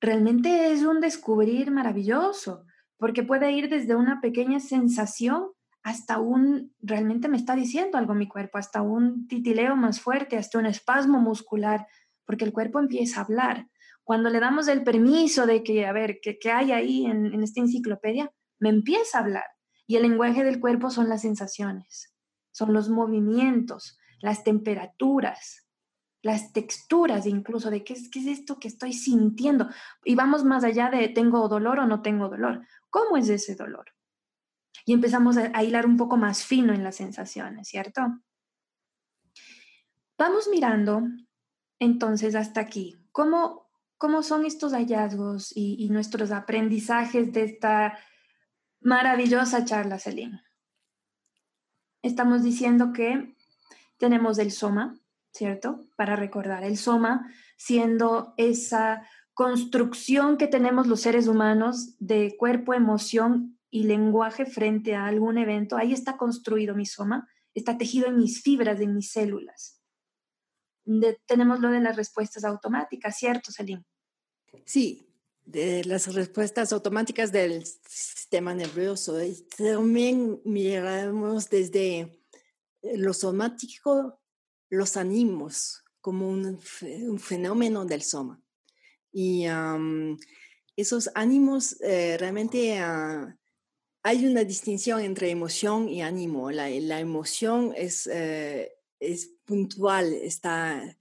realmente 0.00 0.72
es 0.72 0.82
un 0.82 1.00
descubrir 1.00 1.70
maravilloso, 1.70 2.64
porque 2.96 3.22
puede 3.22 3.52
ir 3.52 3.68
desde 3.68 3.94
una 3.94 4.20
pequeña 4.20 4.58
sensación 4.58 5.52
hasta 5.82 6.18
un, 6.18 6.74
realmente 6.80 7.28
me 7.28 7.36
está 7.36 7.56
diciendo 7.56 7.98
algo 7.98 8.14
mi 8.14 8.28
cuerpo, 8.28 8.58
hasta 8.58 8.82
un 8.82 9.26
titileo 9.26 9.76
más 9.76 10.00
fuerte, 10.00 10.36
hasta 10.36 10.58
un 10.58 10.66
espasmo 10.66 11.20
muscular, 11.20 11.86
porque 12.24 12.44
el 12.44 12.52
cuerpo 12.52 12.78
empieza 12.78 13.20
a 13.20 13.24
hablar. 13.24 13.68
Cuando 14.04 14.30
le 14.30 14.40
damos 14.40 14.68
el 14.68 14.82
permiso 14.82 15.46
de 15.46 15.62
que, 15.62 15.86
a 15.86 15.92
ver, 15.92 16.20
que, 16.20 16.38
hay 16.50 16.72
ahí 16.72 17.06
en, 17.06 17.26
en 17.26 17.42
esta 17.42 17.60
enciclopedia, 17.60 18.30
me 18.58 18.68
empieza 18.68 19.18
a 19.18 19.22
hablar. 19.22 19.46
Y 19.86 19.96
el 19.96 20.02
lenguaje 20.02 20.44
del 20.44 20.60
cuerpo 20.60 20.90
son 20.90 21.08
las 21.08 21.22
sensaciones 21.22 22.10
son 22.52 22.72
los 22.72 22.88
movimientos, 22.88 23.98
las 24.20 24.44
temperaturas, 24.44 25.66
las 26.22 26.52
texturas 26.52 27.26
incluso 27.26 27.70
de 27.70 27.84
qué 27.84 27.94
es, 27.94 28.10
qué 28.10 28.18
es 28.20 28.26
esto 28.26 28.58
que 28.58 28.68
estoy 28.68 28.92
sintiendo. 28.92 29.68
Y 30.04 30.14
vamos 30.14 30.44
más 30.44 30.64
allá 30.64 30.90
de 30.90 31.08
tengo 31.08 31.48
dolor 31.48 31.78
o 31.80 31.86
no 31.86 32.02
tengo 32.02 32.28
dolor. 32.28 32.66
¿Cómo 32.90 33.16
es 33.16 33.28
ese 33.28 33.54
dolor? 33.54 33.86
Y 34.84 34.92
empezamos 34.92 35.36
a, 35.36 35.62
hilar 35.62 35.86
un 35.86 35.96
poco 35.96 36.16
más 36.16 36.44
fino 36.44 36.72
en 36.72 36.84
las 36.84 36.96
sensaciones, 36.96 37.68
¿cierto? 37.68 38.02
Vamos 40.18 40.48
mirando 40.48 41.02
entonces 41.78 42.34
hasta 42.34 42.60
aquí. 42.60 42.96
¿Cómo, 43.12 43.70
cómo 43.98 44.22
son 44.22 44.44
estos 44.44 44.72
hallazgos 44.72 45.52
y, 45.54 45.88
nuestros 45.90 46.30
aprendizajes 46.30 47.32
de 47.32 47.44
esta 47.44 47.98
maravillosa 48.80 49.64
charla, 49.64 49.98
Celine? 49.98 50.42
estamos 52.02 52.42
diciendo 52.42 52.92
que 52.92 53.34
tenemos 53.98 54.38
el 54.38 54.50
soma, 54.50 54.98
¿cierto? 55.32 55.86
Para 55.96 56.16
recordar, 56.16 56.64
el 56.64 56.76
soma 56.76 57.30
siendo 57.56 58.34
esa 58.36 59.06
construcción 59.34 60.36
que 60.36 60.46
tenemos 60.46 60.86
los 60.86 61.00
seres 61.00 61.28
humanos 61.28 61.96
de 61.98 62.36
cuerpo, 62.38 62.74
emoción 62.74 63.58
y 63.70 63.84
lenguaje 63.84 64.46
frente 64.46 64.94
a 64.94 65.06
algún 65.06 65.38
evento. 65.38 65.76
Ahí 65.76 65.92
está 65.92 66.16
construido 66.16 66.74
mi 66.74 66.86
soma, 66.86 67.28
está 67.54 67.78
tejido 67.78 68.08
en 68.08 68.18
mis 68.18 68.42
fibras, 68.42 68.80
en 68.80 68.94
mis 68.94 69.12
células. 69.12 69.80
tenemos 71.26 71.60
lo 71.60 71.70
de 71.70 71.80
las 71.80 71.96
respuestas 71.96 72.44
automáticas, 72.44 73.16
¿cierto, 73.16 73.52
Selim? 73.52 73.84
Sí, 74.64 75.06
de 75.44 75.84
las 75.84 76.12
respuestas 76.12 76.72
automáticas 76.72 77.30
del 77.32 77.64
sistema 77.88 78.54
nervioso. 78.54 79.16
También 79.56 80.40
miramos 80.44 81.48
desde 81.48 82.20
lo 82.82 83.12
somático, 83.12 84.20
los 84.68 84.96
ánimos, 84.96 85.84
como 86.00 86.28
un, 86.28 86.58
fenómeno 87.18 87.84
del 87.84 88.02
soma. 88.02 88.42
Y 89.12 89.44
esos 90.76 91.10
ánimos 91.14 91.80
eh, 91.80 92.16
realmente 92.18 92.78
ah, 92.78 93.36
hay 94.02 94.26
una 94.26 94.44
distinción 94.44 95.00
entre 95.00 95.30
emoción 95.30 95.88
y 95.88 96.02
ánimo. 96.02 96.50
La, 96.50 96.68
emoción 96.68 97.72
es, 97.76 98.06
eh, 98.06 98.72
es 98.98 99.34
puntual, 99.44 100.12
está 100.12 100.96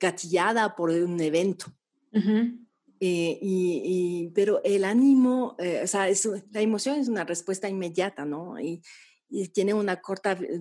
gatillada 0.00 0.74
por 0.74 0.90
un 0.90 1.20
evento. 1.20 1.66
Eh, 3.06 3.38
y, 3.42 4.30
pero 4.34 4.62
el 4.64 4.82
ánimo, 4.82 5.56
eh, 5.58 5.80
o 5.82 5.86
sea, 5.86 6.08
la 6.52 6.60
emoción 6.62 6.98
es 6.98 7.08
una 7.08 7.24
respuesta 7.24 7.68
inmediata, 7.68 8.24
¿no? 8.24 8.58
Y, 8.58 8.82
tiene 9.52 9.74
una 9.74 10.00
corta 10.00 10.32
eh, 10.32 10.60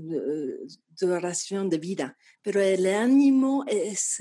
duración 1.00 1.70
de 1.70 1.78
vida, 1.78 2.18
pero 2.42 2.60
el 2.60 2.88
ánimo 2.88 3.64
es 3.68 4.18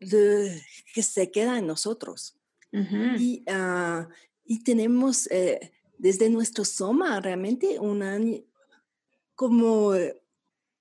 que 0.00 1.02
se 1.02 1.30
queda 1.30 1.58
en 1.58 1.68
nosotros. 1.68 2.36
y, 2.72 3.44
ah, 3.48 4.08
y, 4.50 4.62
tenemos 4.64 5.28
desde 5.98 6.30
nuestro 6.30 6.64
soma 6.64 7.20
realmente 7.20 7.78
un 7.78 8.44
como 9.34 9.92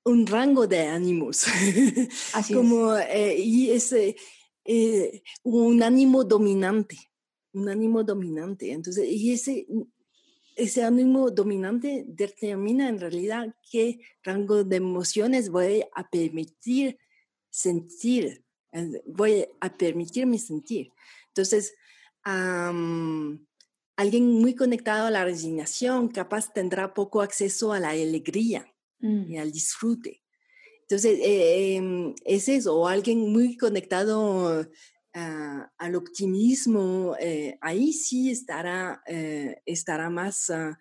un 0.04 0.28
rango 0.28 0.66
de 0.66 0.88
ánimos. 0.88 1.46
Así 2.34 2.54
como, 2.54 2.96
y 3.38 3.70
ese 3.72 4.16
eh, 4.72 5.24
un 5.42 5.82
ánimo 5.82 6.24
dominante, 6.24 6.96
un 7.54 7.70
ánimo 7.70 8.04
dominante. 8.04 8.72
Entonces, 8.72 9.08
y 9.10 9.32
ese, 9.32 9.66
ese 10.56 10.84
ánimo 10.84 11.32
dominante 11.32 12.06
determina 12.08 12.88
en 12.88 13.00
realidad 13.00 13.56
qué 13.72 14.00
rango 14.22 14.64
de 14.64 14.76
emociones 14.76 15.50
voy 15.50 15.84
a 15.96 16.08
permitir 16.08 17.00
sentir, 17.50 18.46
eh, 18.72 19.02
voy 19.08 19.48
a 19.60 19.76
permitirme 19.76 20.38
sentir. 20.38 20.92
Entonces, 21.30 21.74
alguien 24.00 24.32
muy 24.32 24.56
conectado 24.56 25.08
a 25.08 25.12
la 25.12 25.26
resignación 25.26 26.08
capaz 26.08 26.54
tendrá 26.54 26.94
poco 26.94 27.22
acceso 27.22 27.74
a 27.74 27.82
la 27.82 27.90
alegría 27.90 28.74
y 29.02 29.36
mm. 29.36 29.38
al 29.38 29.52
disfrute. 29.52 30.24
Entonces, 30.84 31.20
eh, 31.22 31.76
em, 31.76 32.16
es 32.24 32.48
eso, 32.48 32.80
o 32.80 32.88
alguien 32.88 33.20
muy 33.30 33.58
conectado 33.58 34.66
al 35.12 35.96
optimismo, 35.96 37.18
eh, 37.20 37.58
ahí 37.60 37.92
sí 37.92 38.32
estará, 38.32 39.04
eh, 39.06 39.58
estará 39.66 40.10
más 40.10 40.50
ah, 40.50 40.78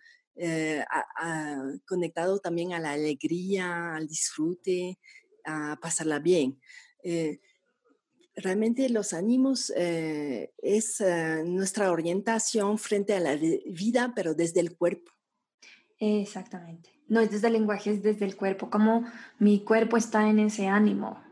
conectado 1.89 2.39
también 2.39 2.73
a 2.73 2.79
la 2.79 2.93
alegría, 2.93 3.97
al 3.97 4.07
disfrute, 4.07 4.97
a 5.45 5.77
pasarla 5.83 6.21
bien. 6.21 6.61
Realmente 8.43 8.89
los 8.89 9.13
ánimos 9.13 9.73
es 9.77 11.03
nuestra 11.45 11.93
orientación 11.93 12.79
frente 12.79 13.15
a 13.15 13.21
la 13.21 13.37
vida, 13.37 14.13
pero 14.15 14.35
desde 14.35 14.61
el 14.61 14.77
cuerpo. 14.77 15.13
Exactamente 15.99 16.99
no 17.09 17.21
es 17.21 17.31
desde 17.31 17.47
el 17.49 17.55
lenguaje, 17.55 17.91
es 17.91 18.03
desde 18.03 18.27
el 18.27 18.37
cuerpo, 18.37 18.71
cómo 18.71 19.05
mi 19.39 19.65
cuerpo 19.65 19.97
está 19.97 20.29
en 20.29 20.39
ese 20.39 20.67
ánimo. 20.67 21.23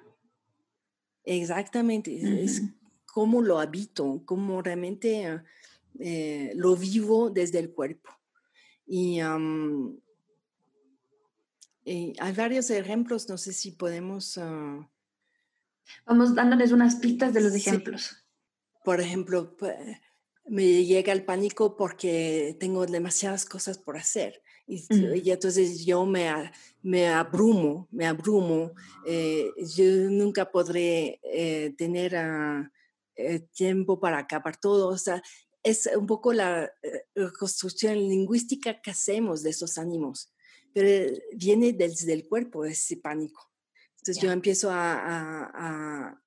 Exactamente, 1.24 2.42
es 2.42 2.62
cómo 3.04 3.42
lo 3.42 3.58
habito, 3.60 4.22
cómo 4.24 4.62
realmente 4.62 5.42
eh, 5.98 6.52
lo 6.54 6.76
vivo 6.76 7.30
desde 7.30 7.58
el 7.58 7.72
cuerpo. 7.72 8.10
Y, 8.86 9.20
hay 12.18 12.32
varios 12.36 12.70
ejemplos, 12.70 13.28
no 13.28 13.38
sé 13.38 13.52
si 13.52 13.72
podemos... 13.72 14.38
Ah, 14.38 14.90
Vamos 16.04 16.34
dándoles 16.34 16.72
unas 16.72 16.96
pistas 16.96 17.32
de 17.32 17.40
los 17.40 17.54
ejemplos. 17.54 18.24
Por 18.84 19.00
ejemplo, 19.00 19.56
me 20.48 20.84
llega 20.84 21.12
el 21.12 21.24
pánico 21.24 21.76
porque 21.76 22.56
tengo 22.60 22.86
demasiadas 22.86 23.44
cosas 23.44 23.78
por 23.78 23.96
hacer. 23.96 24.42
Y, 24.66 25.30
entonces 25.30 25.84
yo 25.84 26.04
me, 26.06 26.28
me 26.82 27.08
abrumo, 27.08 27.88
me 27.90 28.06
abrumo. 28.06 28.72
Eh, 29.06 29.50
yo 29.76 30.10
nunca 30.10 30.50
podré 30.50 31.20
eh, 31.22 31.74
tener 31.76 32.16
ah, 32.16 32.70
eh, 33.14 33.40
tiempo 33.52 34.00
para 34.00 34.18
acabar 34.18 34.56
todo. 34.56 34.88
O 34.88 34.98
sea, 34.98 35.22
es 35.62 35.88
un 35.96 36.06
poco 36.06 36.32
la 36.32 36.72
construcción 37.38 37.94
lingüística 37.94 38.80
que 38.80 38.92
hacemos 38.92 39.42
de 39.42 39.50
esos 39.50 39.78
ánimos, 39.78 40.32
pero 40.72 41.12
viene 41.34 41.72
desde 41.72 42.12
el 42.12 42.28
cuerpo 42.28 42.64
ese 42.64 42.96
pánico. 42.98 43.50
Entonces 44.06 44.22
yo 44.22 44.30
empiezo 44.30 44.70
a, 44.70 44.94
a, 45.52 46.22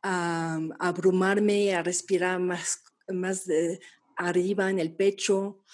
a, 0.00 0.60
abrumarme, 0.78 1.74
a 1.74 1.82
respirar 1.82 2.38
más, 2.38 2.84
más 3.08 3.46
de 3.46 3.80
arriba 4.16 4.70
en 4.70 4.78
el 4.78 4.94
pecho 4.94 5.64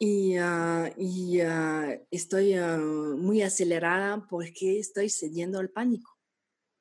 y, 0.00 0.34
ah, 0.38 0.90
y 0.98 1.38
ah, 1.38 1.96
estoy 2.10 2.54
ah, 2.54 2.78
muy 2.78 3.42
acelerada 3.42 4.26
porque 4.28 4.80
estoy 4.80 5.08
cediendo 5.08 5.60
al 5.60 5.70
pánico. 5.70 6.18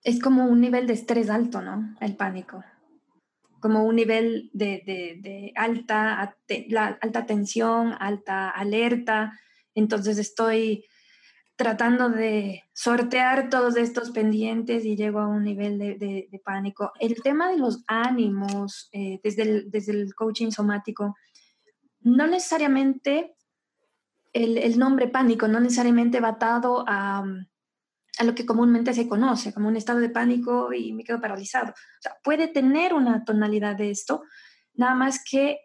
Es 0.03 0.19
como 0.19 0.47
un 0.47 0.59
nivel 0.59 0.87
de 0.87 0.93
estrés 0.93 1.29
alto, 1.29 1.61
¿no? 1.61 1.95
El 2.01 2.15
pánico. 2.15 2.63
Como 3.59 3.85
un 3.85 3.95
nivel 3.95 4.49
de, 4.53 4.81
de, 4.83 5.19
de 5.21 5.53
alta, 5.55 6.35
la, 6.69 6.97
alta 6.99 7.27
tensión, 7.27 7.93
alta 7.99 8.49
alerta. 8.49 9.39
Entonces 9.75 10.17
estoy 10.17 10.85
tratando 11.55 12.09
de 12.09 12.63
sortear 12.73 13.49
todos 13.49 13.75
estos 13.77 14.11
pendientes 14.11 14.85
y 14.85 14.95
llego 14.95 15.19
a 15.19 15.27
un 15.27 15.43
nivel 15.43 15.77
de, 15.77 16.41
pánico. 16.43 16.91
El 16.99 17.21
tema 17.21 17.49
de 17.49 17.57
los 17.57 17.83
ánimos 17.87 18.89
eh, 18.91 19.19
desde, 19.23 19.43
el, 19.43 19.71
desde 19.71 19.93
el 19.93 20.15
coaching 20.15 20.51
somático 20.51 21.15
no 22.03 22.27
necesariamente 22.27 23.35
el, 24.33 24.77
nombre 24.77 25.07
pánico, 25.07 25.47
no 25.47 25.59
necesariamente 25.59 26.19
va 26.19 26.29
atado 26.29 26.83
a, 26.87 27.23
lo 28.23 28.35
que 28.35 28.45
comúnmente 28.45 28.93
se 28.93 29.07
conoce 29.07 29.53
como 29.53 29.67
un 29.67 29.75
estado 29.75 29.99
de 29.99 30.09
pánico 30.09 30.73
y 30.73 30.93
me 30.93 31.03
quedo 31.03 31.21
paralizado. 31.21 31.73
Puede 32.23 32.47
tener 32.47 32.93
una 32.93 33.25
tonalidad 33.25 33.75
de 33.75 33.91
esto, 33.91 34.23
nada 34.73 34.95
más 34.95 35.23
que 35.23 35.59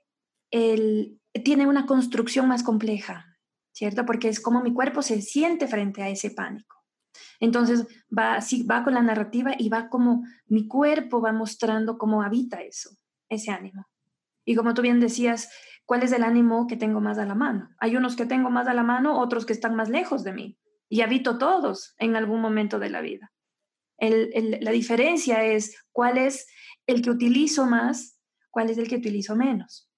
el, 0.50 1.20
tiene 1.44 1.66
una 1.66 1.86
construcción 1.86 2.48
más 2.48 2.62
compleja. 2.62 3.27
¿Cierto? 3.78 4.04
Porque 4.04 4.28
es 4.28 4.40
como 4.40 4.60
mi 4.60 4.74
cuerpo 4.74 5.02
se 5.02 5.22
siente 5.22 5.68
frente 5.68 6.02
a 6.02 6.08
ese 6.08 6.32
pánico. 6.32 6.84
Entonces 7.38 7.86
va, 8.16 8.34
así, 8.34 8.64
va 8.64 8.82
con 8.82 8.94
la 8.94 9.02
narrativa 9.02 9.52
y 9.56 9.68
va 9.68 9.88
como 9.88 10.24
mi 10.46 10.66
cuerpo 10.66 11.20
va 11.20 11.30
mostrando 11.30 11.96
cómo 11.96 12.22
habita 12.22 12.60
eso, 12.60 12.90
ese 13.28 13.52
ánimo. 13.52 13.86
Y 14.44 14.56
como 14.56 14.74
tú 14.74 14.82
bien 14.82 14.98
decías, 14.98 15.48
¿cuál 15.86 16.02
es 16.02 16.10
el 16.10 16.24
ánimo 16.24 16.66
que 16.66 16.76
tengo 16.76 17.00
más 17.00 17.18
a 17.18 17.24
la 17.24 17.36
mano? 17.36 17.68
Hay 17.78 17.94
unos 17.94 18.16
que 18.16 18.26
tengo 18.26 18.50
más 18.50 18.66
a 18.66 18.74
la 18.74 18.82
mano, 18.82 19.20
otros 19.20 19.46
que 19.46 19.52
están 19.52 19.76
más 19.76 19.88
lejos 19.88 20.24
de 20.24 20.32
mí. 20.32 20.58
Y 20.88 21.02
habito 21.02 21.38
todos 21.38 21.94
en 21.98 22.16
algún 22.16 22.40
momento 22.40 22.80
de 22.80 22.90
la 22.90 23.00
vida. 23.00 23.30
la 24.00 24.72
diferencia 24.72 25.44
es 25.44 25.76
cuál 25.92 26.18
es 26.18 26.48
el 26.88 27.00
que 27.00 27.10
utilizo 27.10 27.66
más, 27.66 28.18
cuál 28.50 28.70
es 28.70 28.78
el 28.78 28.88
que 28.88 28.96
utilizo 28.96 29.36
menos. 29.36 29.88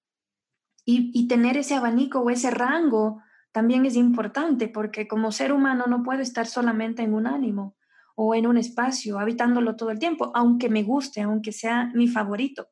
Y, 0.85 1.09
y 1.15 1.27
tener 1.27 1.57
ese 1.57 1.73
abanico 1.73 2.19
o 2.19 2.29
ese 2.29 2.51
rango 2.51 3.23
también 3.51 3.85
es 3.85 3.95
importante 3.95 4.67
porque 4.67 5.07
como 5.07 5.31
ser 5.31 5.51
humano 5.51 5.85
no 5.87 6.03
puedo 6.03 6.21
estar 6.21 6.47
solamente 6.47 7.03
en 7.03 7.13
un 7.13 7.27
ánimo 7.27 7.75
o 8.15 8.35
en 8.35 8.47
un 8.47 8.57
espacio, 8.57 9.19
habitándolo 9.19 9.75
todo 9.75 9.91
el 9.91 9.99
tiempo, 9.99 10.31
aunque 10.35 10.69
me 10.69 10.83
guste, 10.83 11.21
aunque 11.21 11.51
sea 11.51 11.91
mi 11.93 12.07
favorito. 12.07 12.69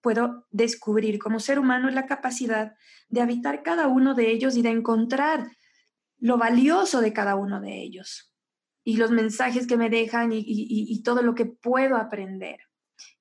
Puedo 0.00 0.46
descubrir 0.50 1.18
como 1.18 1.40
ser 1.40 1.58
humano 1.58 1.90
la 1.90 2.06
capacidad 2.06 2.74
de 3.08 3.20
habitar 3.20 3.62
cada 3.62 3.88
uno 3.88 4.14
de 4.14 4.30
ellos 4.30 4.56
y 4.56 4.62
de 4.62 4.70
encontrar 4.70 5.50
lo 6.18 6.38
valioso 6.38 7.00
de 7.00 7.12
cada 7.12 7.36
uno 7.36 7.60
de 7.60 7.82
ellos 7.82 8.34
y 8.84 8.96
los 8.98 9.10
mensajes 9.10 9.66
que 9.66 9.78
me 9.78 9.90
dejan 9.90 10.30
y, 10.32 11.02
todo 11.02 11.22
lo 11.22 11.34
que 11.34 11.46
puedo 11.46 11.96
aprender. 11.96 12.60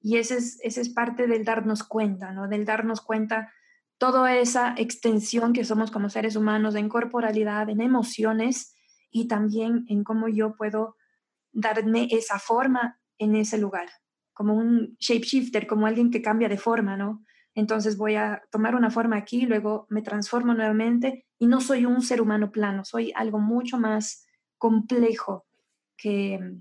Y 0.02 0.18
ese 0.18 0.38
es, 0.38 0.60
ese 0.62 0.82
es 0.82 0.90
parte 0.90 1.26
del 1.26 1.46
darnos 1.46 1.84
cuenta, 1.84 2.32
¿no? 2.32 2.48
Del 2.48 2.66
darnos 2.66 3.02
cuenta 3.02 3.52
toda 4.04 4.36
esa 4.36 4.76
extensión 4.78 5.54
que 5.54 5.64
somos 5.64 5.90
como 5.90 6.10
seres 6.10 6.36
humanos 6.36 6.76
en 6.76 6.90
corporalidad, 6.90 7.70
en 7.70 7.80
emociones 7.80 8.76
y 9.10 9.30
también 9.30 9.86
en 9.88 10.04
cómo 10.04 10.28
yo 10.28 10.56
puedo 10.58 10.98
darme 11.54 12.10
esa 12.12 12.38
forma 12.38 13.00
en 13.18 13.38
ese 13.38 13.58
lugar, 13.58 13.88
como 14.34 14.56
un 14.56 14.98
shapeshifter, 15.00 15.68
como 15.68 15.88
alguien 15.88 16.12
que 16.12 16.22
cambia 16.22 16.50
de 16.50 16.58
forma, 16.58 16.98
¿no? 16.98 17.24
Entonces 17.56 17.96
voy 17.96 18.16
a 18.16 18.44
tomar 18.52 18.76
una 18.76 18.92
forma 18.92 19.16
aquí, 19.16 19.46
luego 19.46 19.88
me 19.90 20.02
transformo 20.02 20.54
nuevamente 20.54 21.26
y 21.40 21.48
no 21.48 21.62
soy 21.62 21.86
un 21.86 22.02
ser 22.02 22.20
humano 22.20 22.52
plano, 22.52 22.84
soy 22.84 23.14
algo 23.16 23.40
mucho 23.40 23.80
más 23.80 24.28
complejo 24.58 25.46
que, 25.96 26.58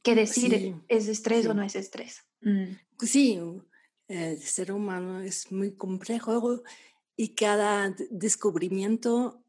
que 0.00 0.14
decir 0.14 0.76
es 0.86 1.08
estrés 1.08 1.44
o 1.48 1.54
no 1.54 1.64
es 1.64 1.74
estrés. 1.74 2.24
Mm. 2.40 2.76
Sí, 3.00 3.40
el 4.08 4.40
ser 4.40 4.72
humano 4.72 5.20
es 5.20 5.50
muy 5.50 5.72
complejo 5.72 6.62
y 7.16 7.34
cada 7.34 7.94
descubrimiento 8.10 9.42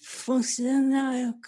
funciona 0.00 1.38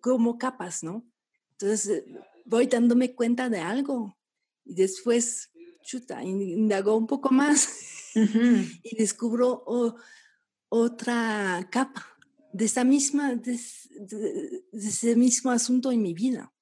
como 0.00 0.38
capas, 0.38 0.82
¿no? 0.82 1.04
Entonces 1.52 2.04
voy 2.44 2.66
dándome 2.66 3.14
cuenta 3.14 3.48
de 3.48 3.60
algo 3.60 4.16
y 4.64 4.74
después, 4.74 5.50
chuta, 5.82 6.22
indago 6.22 6.96
un 6.96 7.06
poco 7.06 7.30
más 7.30 7.68
y 8.14 8.96
descubro 8.96 9.64
otra 10.68 11.66
capa 11.70 12.04
de, 12.52 12.64
esa 12.66 12.84
misma, 12.84 13.34
de, 13.36 13.58
ese 14.72 15.16
mismo 15.16 15.50
asunto 15.50 15.92
en 15.92 16.02
mi 16.02 16.12
vida 16.12 16.52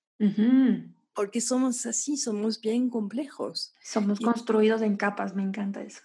porque 1.14 1.40
somos 1.40 1.86
así, 1.86 2.16
somos 2.16 2.60
bien 2.60 2.90
complejos. 2.90 3.74
Somos 3.82 4.20
construidos 4.20 4.82
en 4.82 4.96
capas, 4.96 5.34
me 5.34 5.42
encanta 5.42 5.82
eso. 5.82 6.00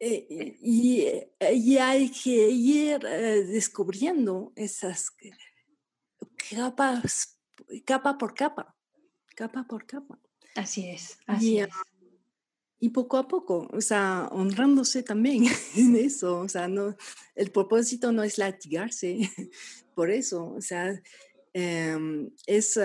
Eh, 0.00 0.26
eh, 0.30 0.58
y, 0.62 1.00
eh, 1.00 1.54
y, 1.54 1.78
hay 1.78 2.10
que 2.10 2.48
ir 2.50 3.00
descubriendo 3.00 4.52
esas 4.54 5.10
capas, 6.50 7.36
capa 7.84 8.16
por 8.16 8.34
capa, 8.34 8.76
capa 9.34 9.64
por 9.64 9.86
capa. 9.86 10.20
Así 10.54 10.88
es, 10.88 11.18
así 11.26 11.58
es. 11.58 11.68
Y 12.78 12.90
poco 12.90 13.16
a 13.16 13.26
poco, 13.26 13.68
o 13.72 13.80
sea, 13.80 14.28
honrándose 14.30 15.02
también 15.02 15.44
en 15.76 15.96
eso, 15.96 16.40
o 16.40 16.48
sea, 16.48 16.68
no, 16.68 16.96
el 17.34 17.50
propósito 17.50 18.12
no 18.12 18.22
es 18.22 18.38
latigarse 18.38 19.18
por 19.96 20.12
eso, 20.12 20.52
o 20.52 20.60
sea, 20.60 21.02
em, 21.52 22.30
es 22.46 22.78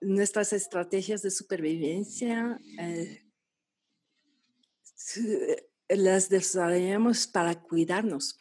nuestras 0.00 0.52
estrategias 0.52 1.22
de 1.22 1.30
supervivencia 1.30 2.58
eh, 2.78 3.24
las 5.88 6.28
desarrollamos 6.28 7.26
para 7.26 7.60
cuidarnos. 7.60 8.38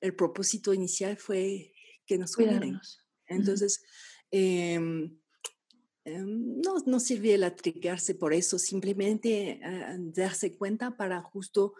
El 0.00 0.14
propósito 0.14 0.72
inicial 0.74 1.16
fue 1.16 1.72
que 2.06 2.18
nos 2.18 2.34
cuidáramos. 2.34 3.04
Entonces, 3.26 3.82
em, 4.30 5.16
em, 6.04 6.60
no, 6.60 6.78
no 6.86 7.00
sirve 7.00 7.34
el 7.34 7.44
atrigarse 7.44 8.14
por 8.14 8.32
eso, 8.32 8.58
simplemente 8.58 9.60
ah, 9.62 9.96
darse 9.98 10.56
cuenta 10.56 10.96
para 10.96 11.20
justo 11.22 11.74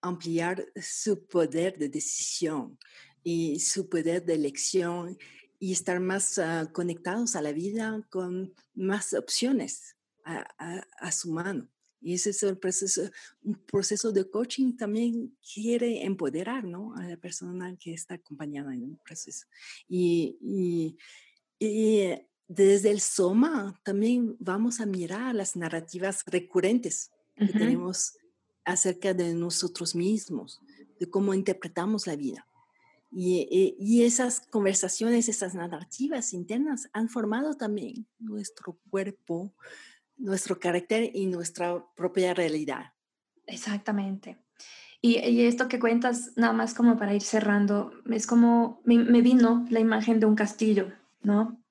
ampliar 0.00 0.66
su 0.80 1.26
poder 1.26 1.78
de 1.78 1.88
decisión 1.88 2.78
y 3.22 3.58
su 3.60 3.88
poder 3.88 4.24
de 4.24 4.34
elección 4.34 5.18
y 5.64 5.72
estar 5.72 5.98
más 5.98 6.36
ah, 6.36 6.68
conectados 6.74 7.36
a 7.36 7.40
la 7.40 7.50
vida 7.52 8.06
con 8.10 8.52
más 8.74 9.14
opciones 9.14 9.96
a, 10.26 11.10
su 11.10 11.32
mano. 11.32 11.70
Y 12.02 12.12
ese 12.14 12.30
es 12.30 12.42
el 12.42 12.58
proceso, 12.58 13.00
un 13.42 13.54
proceso 13.64 14.12
de 14.12 14.28
coaching 14.28 14.76
también 14.76 15.34
quiere 15.54 16.04
empoderar 16.04 16.64
¿no? 16.64 16.94
a 16.96 17.04
la 17.04 17.16
persona 17.16 17.74
que 17.78 17.94
está 17.94 18.16
acompañada 18.16 18.74
en 18.74 18.82
un 18.82 18.98
proceso. 18.98 19.46
Y, 19.88 20.36
y, 20.42 20.98
desde 22.46 22.90
el 22.90 23.00
Soma 23.00 23.80
también 23.82 24.36
vamos 24.38 24.80
a 24.80 24.86
mirar 24.86 25.34
las 25.34 25.56
narrativas 25.56 26.24
recurrentes 26.26 27.10
que 27.36 27.46
tenemos 27.46 28.18
acerca 28.66 29.14
de 29.14 29.32
nosotros 29.32 29.94
mismos, 29.94 30.60
de 31.00 31.08
cómo 31.08 31.32
interpretamos 31.32 32.06
la 32.06 32.16
vida. 32.16 32.46
Eh, 33.16 33.76
y, 33.78 34.02
esas 34.02 34.40
conversaciones, 34.40 35.28
esas 35.28 35.54
narrativas 35.54 36.32
internas 36.32 36.88
han 36.92 37.08
formado 37.08 37.54
también 37.54 38.06
nuestro 38.18 38.78
cuerpo, 38.90 39.54
nuestro 40.16 40.58
carácter 40.58 41.10
y 41.14 41.26
nuestra 41.26 41.84
propia 41.94 42.34
realidad. 42.34 42.92
Exactamente. 43.46 44.38
Y, 45.00 45.42
esto 45.42 45.68
que 45.68 45.78
cuentas, 45.78 46.32
nada 46.36 46.52
más 46.52 46.74
como 46.74 46.96
para 46.96 47.14
ir 47.14 47.22
cerrando, 47.22 47.92
es 48.10 48.26
como 48.26 48.80
me, 48.84 48.98
me, 48.98 49.20
vino 49.20 49.64
la 49.70 49.78
imagen 49.78 50.18
de 50.18 50.26
un 50.26 50.34
castillo, 50.34 50.92
¿no? 51.22 51.62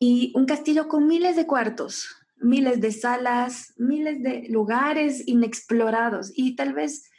Y 0.00 0.32
un 0.34 0.46
castillo 0.46 0.88
con 0.88 1.06
miles 1.06 1.36
de 1.36 1.46
cuartos, 1.46 2.08
miles 2.40 2.80
de 2.80 2.90
salas, 2.90 3.74
miles 3.76 4.22
de 4.22 4.48
lugares 4.48 5.22
inexplorados. 5.28 6.32
Y 6.34 6.56
tal 6.56 6.72
vez 6.72 7.10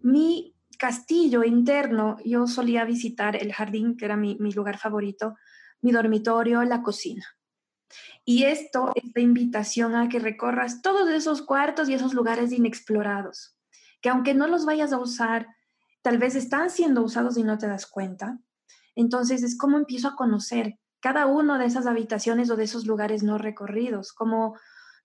mi 0.00 0.54
castillo 0.78 1.44
interno, 1.44 2.16
yo 2.24 2.46
solía 2.46 2.84
visitar 2.84 3.36
el 3.36 3.52
jardín, 3.52 3.96
que 3.96 4.04
era 4.04 4.16
mi, 4.16 4.36
lugar 4.52 4.78
favorito, 4.78 5.36
mi 5.82 5.92
dormitorio, 5.92 6.62
la 6.62 6.82
cocina. 6.82 7.26
Y 8.24 8.44
esto 8.44 8.92
es 8.94 9.10
la 9.14 9.22
invitación 9.22 9.96
a 9.96 10.08
que 10.08 10.18
recorras 10.18 10.80
todos 10.82 11.08
esos 11.10 11.42
cuartos 11.42 11.88
y 11.88 11.94
esos 11.94 12.14
lugares 12.14 12.52
inexplorados, 12.52 13.56
que 14.00 14.08
aunque 14.08 14.34
no 14.34 14.46
los 14.46 14.64
vayas 14.64 14.92
a 14.92 14.98
usar, 14.98 15.48
tal 16.02 16.18
vez 16.18 16.34
están 16.34 16.70
siendo 16.70 17.02
usados 17.02 17.36
y 17.36 17.42
no 17.42 17.58
te 17.58 17.66
das 17.66 17.86
cuenta. 17.86 18.38
Entonces 18.94 19.42
es 19.42 19.58
como 19.58 19.78
empiezo 19.78 20.08
a 20.08 20.16
conocer 20.16 20.78
cada 21.00 21.26
uno 21.26 21.58
de 21.58 21.66
esas 21.66 21.86
habitaciones 21.86 22.50
o 22.50 22.56
de 22.56 22.64
esos 22.64 22.86
lugares 22.86 23.22
no 23.22 23.38
recorridos, 23.38 24.12
como 24.12 24.56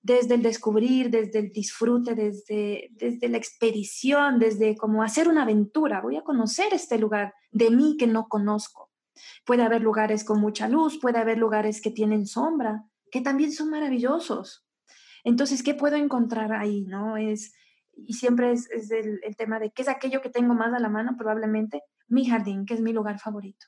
desde 0.04 0.36
el 0.36 0.42
descubrir, 0.42 1.10
desde 1.10 1.39
el 1.39 1.52
disfrute, 1.54 2.13
desde, 2.13 2.89
desde 2.92 3.30
la 3.30 3.38
expedición, 3.38 4.38
desde 4.38 4.76
como 4.76 5.02
hacer 5.02 5.30
una 5.30 5.44
aventura. 5.44 6.02
Voy 6.02 6.18
a 6.18 6.24
conocer 6.24 6.74
este 6.74 7.00
lugar 7.00 7.34
de 7.52 7.72
mí 7.72 7.96
que 7.98 8.06
no 8.06 8.28
conozco. 8.28 8.92
Puede 9.46 9.63
haber 9.63 9.82
lugares 9.82 10.26
con 10.26 10.42
mucha 10.42 10.68
luz, 10.68 11.00
puede 11.00 11.20
haber 11.20 11.38
lugares 11.38 11.82
que 11.82 11.89
tienen 11.89 12.28
sombra, 12.28 12.84
que 13.12 13.22
también 13.22 13.54
son 13.54 13.70
maravillosos. 13.70 14.68
Entonces, 15.24 15.64
¿qué 15.64 15.74
puedo 15.74 15.95
encontrar 15.95 16.51
ahí? 16.51 16.82
¿No? 16.82 17.16
Es, 17.16 17.54
y 17.95 18.14
siempre 18.14 18.51
es, 18.51 18.68
el, 18.91 19.22
el 19.24 19.38
tema 19.38 19.58
de 19.58 19.72
qué 19.72 19.84
es 19.84 19.88
aquello 19.88 20.22
que 20.22 20.30
tengo 20.30 20.54
más 20.54 20.74
a 20.74 20.80
la 20.80 20.89
mano, 20.89 21.16
probablemente 21.18 21.82
mi 22.10 22.26
jardín, 22.26 22.66
que 22.66 22.74
es 22.74 22.82
mi 22.82 22.91
lugar 22.91 23.20
favorito. 23.20 23.68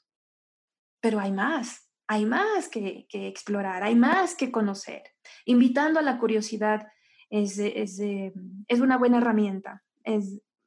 Pero 1.00 1.22
hay 1.22 1.32
más 1.32 1.85
hay 2.08 2.26
más 2.26 2.70
que, 2.70 3.08
explorar, 3.12 3.84
hay 3.84 3.96
más 3.96 4.36
que 4.36 4.52
conocer. 4.52 5.04
Invitando 5.46 6.00
a 6.00 6.04
la 6.04 6.18
curiosidad 6.18 6.88
es, 7.30 7.58
es, 7.58 8.00
es 8.00 8.80
una 8.80 8.98
buena 8.98 9.18
herramienta. 9.18 9.84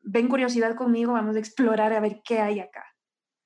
Ven 0.03 0.29
curiosidad 0.29 0.75
conmigo, 0.75 1.13
vamos 1.13 1.37
a 1.37 1.39
explorar 1.39 1.93
a 1.93 2.01
ver 2.01 2.23
qué 2.25 2.41
hay 2.41 2.61
acá. 2.61 2.85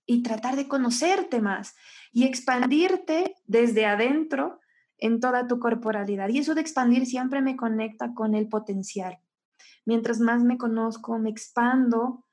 Y 0.07 0.23
tratar 0.23 0.57
de 0.57 0.69
conocerte 0.69 1.41
más 1.41 1.75
y 2.13 2.25
expandirte 2.25 3.35
desde 3.47 3.87
adentro 3.87 4.61
en 4.99 5.21
toda 5.21 5.47
tu 5.47 5.59
corporalidad. 5.59 6.29
Y 6.29 6.39
eso 6.39 6.55
de 6.55 6.61
expandir 6.61 7.07
siempre 7.07 7.43
me 7.43 7.57
conecta 7.57 8.15
con 8.15 8.35
el 8.35 8.49
potencial. 8.49 9.19
Mientras 9.85 10.21
más 10.21 10.45
me 10.45 10.59
conozco, 10.59 11.19
me 11.19 11.31
expando, 11.31 12.25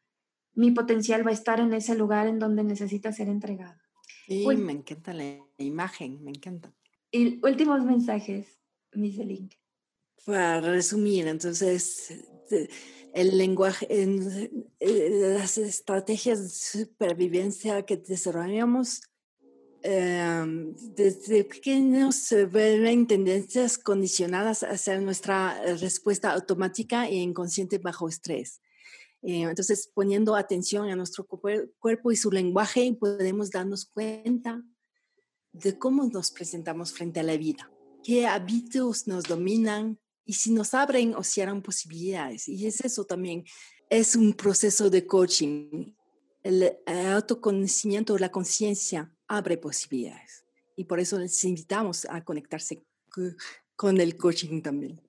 mi 0.53 0.71
potencial 0.71 1.25
va 1.25 1.31
a 1.31 1.33
estar 1.33 1.59
en 1.59 1.73
ese 1.73 1.95
lugar 1.95 2.27
en 2.27 2.37
donde 2.37 2.63
necesita 2.63 3.11
ser 3.11 3.27
entregado. 3.27 3.79
Sí, 4.29 4.45
me 4.45 4.73
encanta 4.73 5.11
la 5.11 5.43
imagen, 5.57 6.23
me 6.23 6.29
encanta. 6.29 6.71
Y 7.11 7.43
últimos 7.43 7.83
mensajes, 7.83 8.59
Miselin. 8.93 9.49
Para 10.23 10.61
resumir, 10.61 11.27
entonces, 11.27 12.13
el 13.13 13.37
lenguaje, 13.39 13.87
en, 13.89 14.67
eh, 14.79 15.09
las 15.39 15.57
estrategias 15.57 16.43
de 16.43 16.49
supervivencia 16.49 17.83
que 17.85 17.97
desarrollamos 17.97 19.01
em, 19.81 20.75
desde 20.93 21.45
pequeños 21.45 22.15
se 22.15 22.45
ven 22.45 23.07
tendencias 23.07 23.77
condicionadas 23.77 24.61
hacia 24.63 24.99
nuestra 24.99 25.59
respuesta 25.77 26.33
automática 26.33 27.07
e 27.07 27.15
inconsciente 27.15 27.77
bajo 27.79 28.09
estrés. 28.09 28.61
Eh, 29.21 29.41
entonces, 29.41 29.89
poniendo 29.93 30.35
atención 30.35 30.89
a 30.89 30.95
nuestro 30.95 31.25
cuerpo 31.25 32.11
y 32.11 32.15
su 32.15 32.31
lenguaje, 32.31 32.95
podemos 32.97 33.51
darnos 33.51 33.85
cuenta 33.85 34.63
de 35.51 35.77
cómo 35.77 36.05
nos 36.05 36.31
presentamos 36.31 36.93
frente 36.93 37.19
a 37.19 37.23
la 37.23 37.35
vida, 37.35 37.69
qué 38.03 38.27
hábitos 38.27 39.07
nos 39.07 39.25
dominan 39.25 39.99
y 40.25 40.33
si 40.33 40.51
nos 40.51 40.73
abren 40.73 41.15
o 41.15 41.23
cierran 41.23 41.61
posibilidades. 41.61 42.47
Y 42.47 42.65
es 42.65 42.79
eso 42.81 43.03
también, 43.03 43.43
es 43.89 44.15
un 44.15 44.33
proceso 44.33 44.89
de 44.89 45.05
coaching. 45.05 45.93
El 46.43 46.77
autoconocimiento, 46.87 48.17
la 48.17 48.31
conciencia 48.31 49.13
abre 49.27 49.57
posibilidades. 49.57 50.45
Y 50.77 50.85
por 50.85 50.99
eso 50.99 51.19
les 51.19 51.43
invitamos 51.43 52.05
a 52.09 52.23
conectarse 52.23 52.85
con 53.75 53.99
el 53.99 54.15
coaching 54.15 54.61
también. 54.61 55.01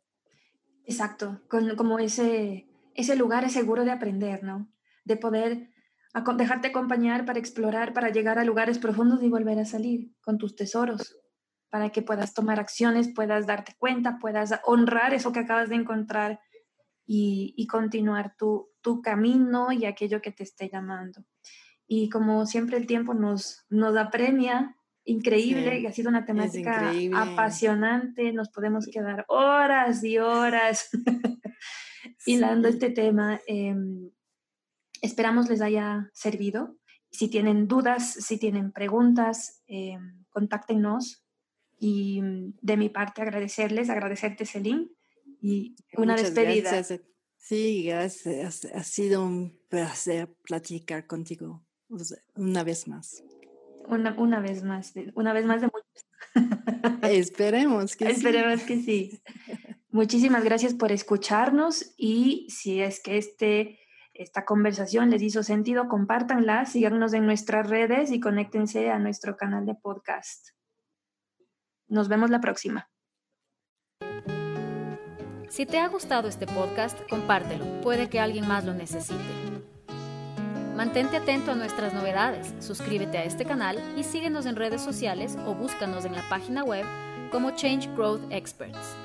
Exacto, 0.85 1.41
con, 1.49 1.77
como 1.77 2.01
ese 2.01 2.70
ese 3.01 3.17
lugar 3.17 3.45
es 3.45 3.53
seguro 3.53 3.85
de 3.85 3.91
aprender, 3.91 4.43
¿no? 4.43 4.71
De 5.05 5.17
poder 5.17 5.71
dejarte 6.37 6.69
acompañar 6.69 7.25
para 7.25 7.39
explorar, 7.39 7.93
para 7.93 8.11
llegar 8.11 8.39
a 8.39 8.45
lugares 8.45 8.79
profundos 8.79 9.23
y 9.23 9.29
volver 9.29 9.59
a 9.59 9.65
salir 9.65 10.13
con 10.21 10.39
tus 10.39 10.57
tesoros, 10.57 11.17
para 11.71 11.91
que 11.91 12.03
puedas 12.03 12.35
tomar 12.35 12.59
acciones, 12.59 13.13
puedas 13.15 13.47
darte 13.47 13.75
cuenta, 13.79 14.19
puedas 14.19 14.59
honrar 14.65 15.15
eso 15.15 15.33
que 15.33 15.41
acabas 15.41 15.69
de 15.69 15.77
encontrar 15.77 16.41
y, 17.07 17.67
continuar 17.67 18.37
tu, 18.37 18.69
camino 19.03 19.73
y 19.73 19.85
aquello 19.85 20.21
que 20.21 20.33
te 20.33 20.43
esté 20.43 20.69
llamando. 20.69 21.25
Y 21.87 22.09
como 22.09 22.47
siempre 22.47 22.77
el 22.77 22.87
tiempo 22.87 23.15
nos, 23.15 23.67
nos 23.69 23.97
apremia, 23.97 24.77
increíble, 25.05 25.81
y 25.81 25.87
ha 25.87 25.93
sido 25.93 26.09
una 26.09 26.25
temática 26.25 26.93
apasionante, 27.15 28.33
nos 28.33 28.49
podemos 28.51 28.87
quedar 28.87 29.25
horas 29.29 30.05
y 30.05 30.19
horas 30.19 30.91
hilando 32.27 32.69
este 32.69 32.91
tema. 32.91 33.41
Em, 33.47 34.11
esperamos 35.01 35.49
les 35.49 35.61
haya 35.61 36.11
servido. 36.13 36.77
Si 37.11 37.29
tienen 37.29 37.67
dudas, 37.67 38.13
si 38.13 38.39
tienen 38.39 38.73
preguntas, 38.73 39.63
eh, 39.67 39.99
contáctenos. 40.31 41.25
Y 41.79 42.21
mm, 42.21 42.59
de 42.61 42.77
mi 42.77 42.89
parte 42.89 43.23
agradecerles, 43.23 43.91
agradecerte, 43.91 44.45
Celine, 44.45 44.89
y 45.41 45.75
una 45.97 46.15
despedida. 46.15 46.71
Gracias. 46.71 47.01
Sí, 47.39 47.85
gracias. 47.85 48.67
Ha 48.67 48.85
sido 48.85 49.25
un 49.25 49.59
placer 49.69 50.29
platicar 50.45 51.07
contigo 51.07 51.65
una 52.35 52.63
vez 52.63 52.87
más. 52.87 53.25
Una, 53.87 54.15
una 54.19 54.41
vez 54.41 54.63
más, 54.63 54.93
una 55.15 55.33
vez 55.33 55.45
más 55.45 55.61
de 55.61 55.69
muchos. 55.69 56.07
Esperemos 57.03 57.97
que 57.97 58.09
Esperemos 58.09 58.63
que 58.63 58.81
sí. 58.81 59.23
Muchísimas 59.91 60.45
gracias 60.45 60.75
por 60.75 60.93
escucharnos 60.93 61.95
y 61.97 62.47
si 62.49 62.81
es 62.81 63.03
que 63.03 63.19
este, 63.19 63.81
esta 64.15 64.45
conversación 64.45 65.11
les 65.11 65.23
hizo 65.23 65.43
sentido, 65.43 65.89
compártanla, 65.89 66.65
síganos 66.67 67.13
en 67.13 67.27
nuestras 67.27 67.69
redes 67.69 68.13
y 68.13 68.21
conéctense 68.21 68.91
a 68.91 68.99
nuestro 68.99 69.37
canal 69.37 69.67
de 69.67 69.75
podcast. 69.75 70.51
Nos 71.89 72.09
vemos 72.09 72.31
la 72.31 72.41
próxima. 72.41 72.89
Si 75.49 75.67
te 75.67 75.79
ha 75.79 75.89
gustado 75.89 76.29
este 76.29 76.47
podcast, 76.47 76.97
compártelo. 77.09 77.81
Puede 77.81 78.09
que 78.09 78.21
alguien 78.21 78.47
más 78.47 78.65
lo 78.65 78.73
necesite. 78.73 79.19
Mantente 80.77 81.17
atento 81.17 81.51
a 81.51 81.55
nuestras 81.55 81.93
novedades, 81.93 82.55
suscríbete 82.61 83.19
a 83.19 83.25
este 83.25 83.45
canal 83.45 83.79
y 83.97 84.05
síguenos 84.05 84.47
en 84.47 84.57
redes 84.57 84.81
sociales 84.81 85.37
o 85.47 85.55
búscanos 85.55 86.05
en 86.05 86.15
la 86.15 86.27
página 86.29 86.65
web 86.65 86.85
como 87.31 87.51
Change 87.51 87.89
Growth 87.95 88.23
Experts. 88.31 88.97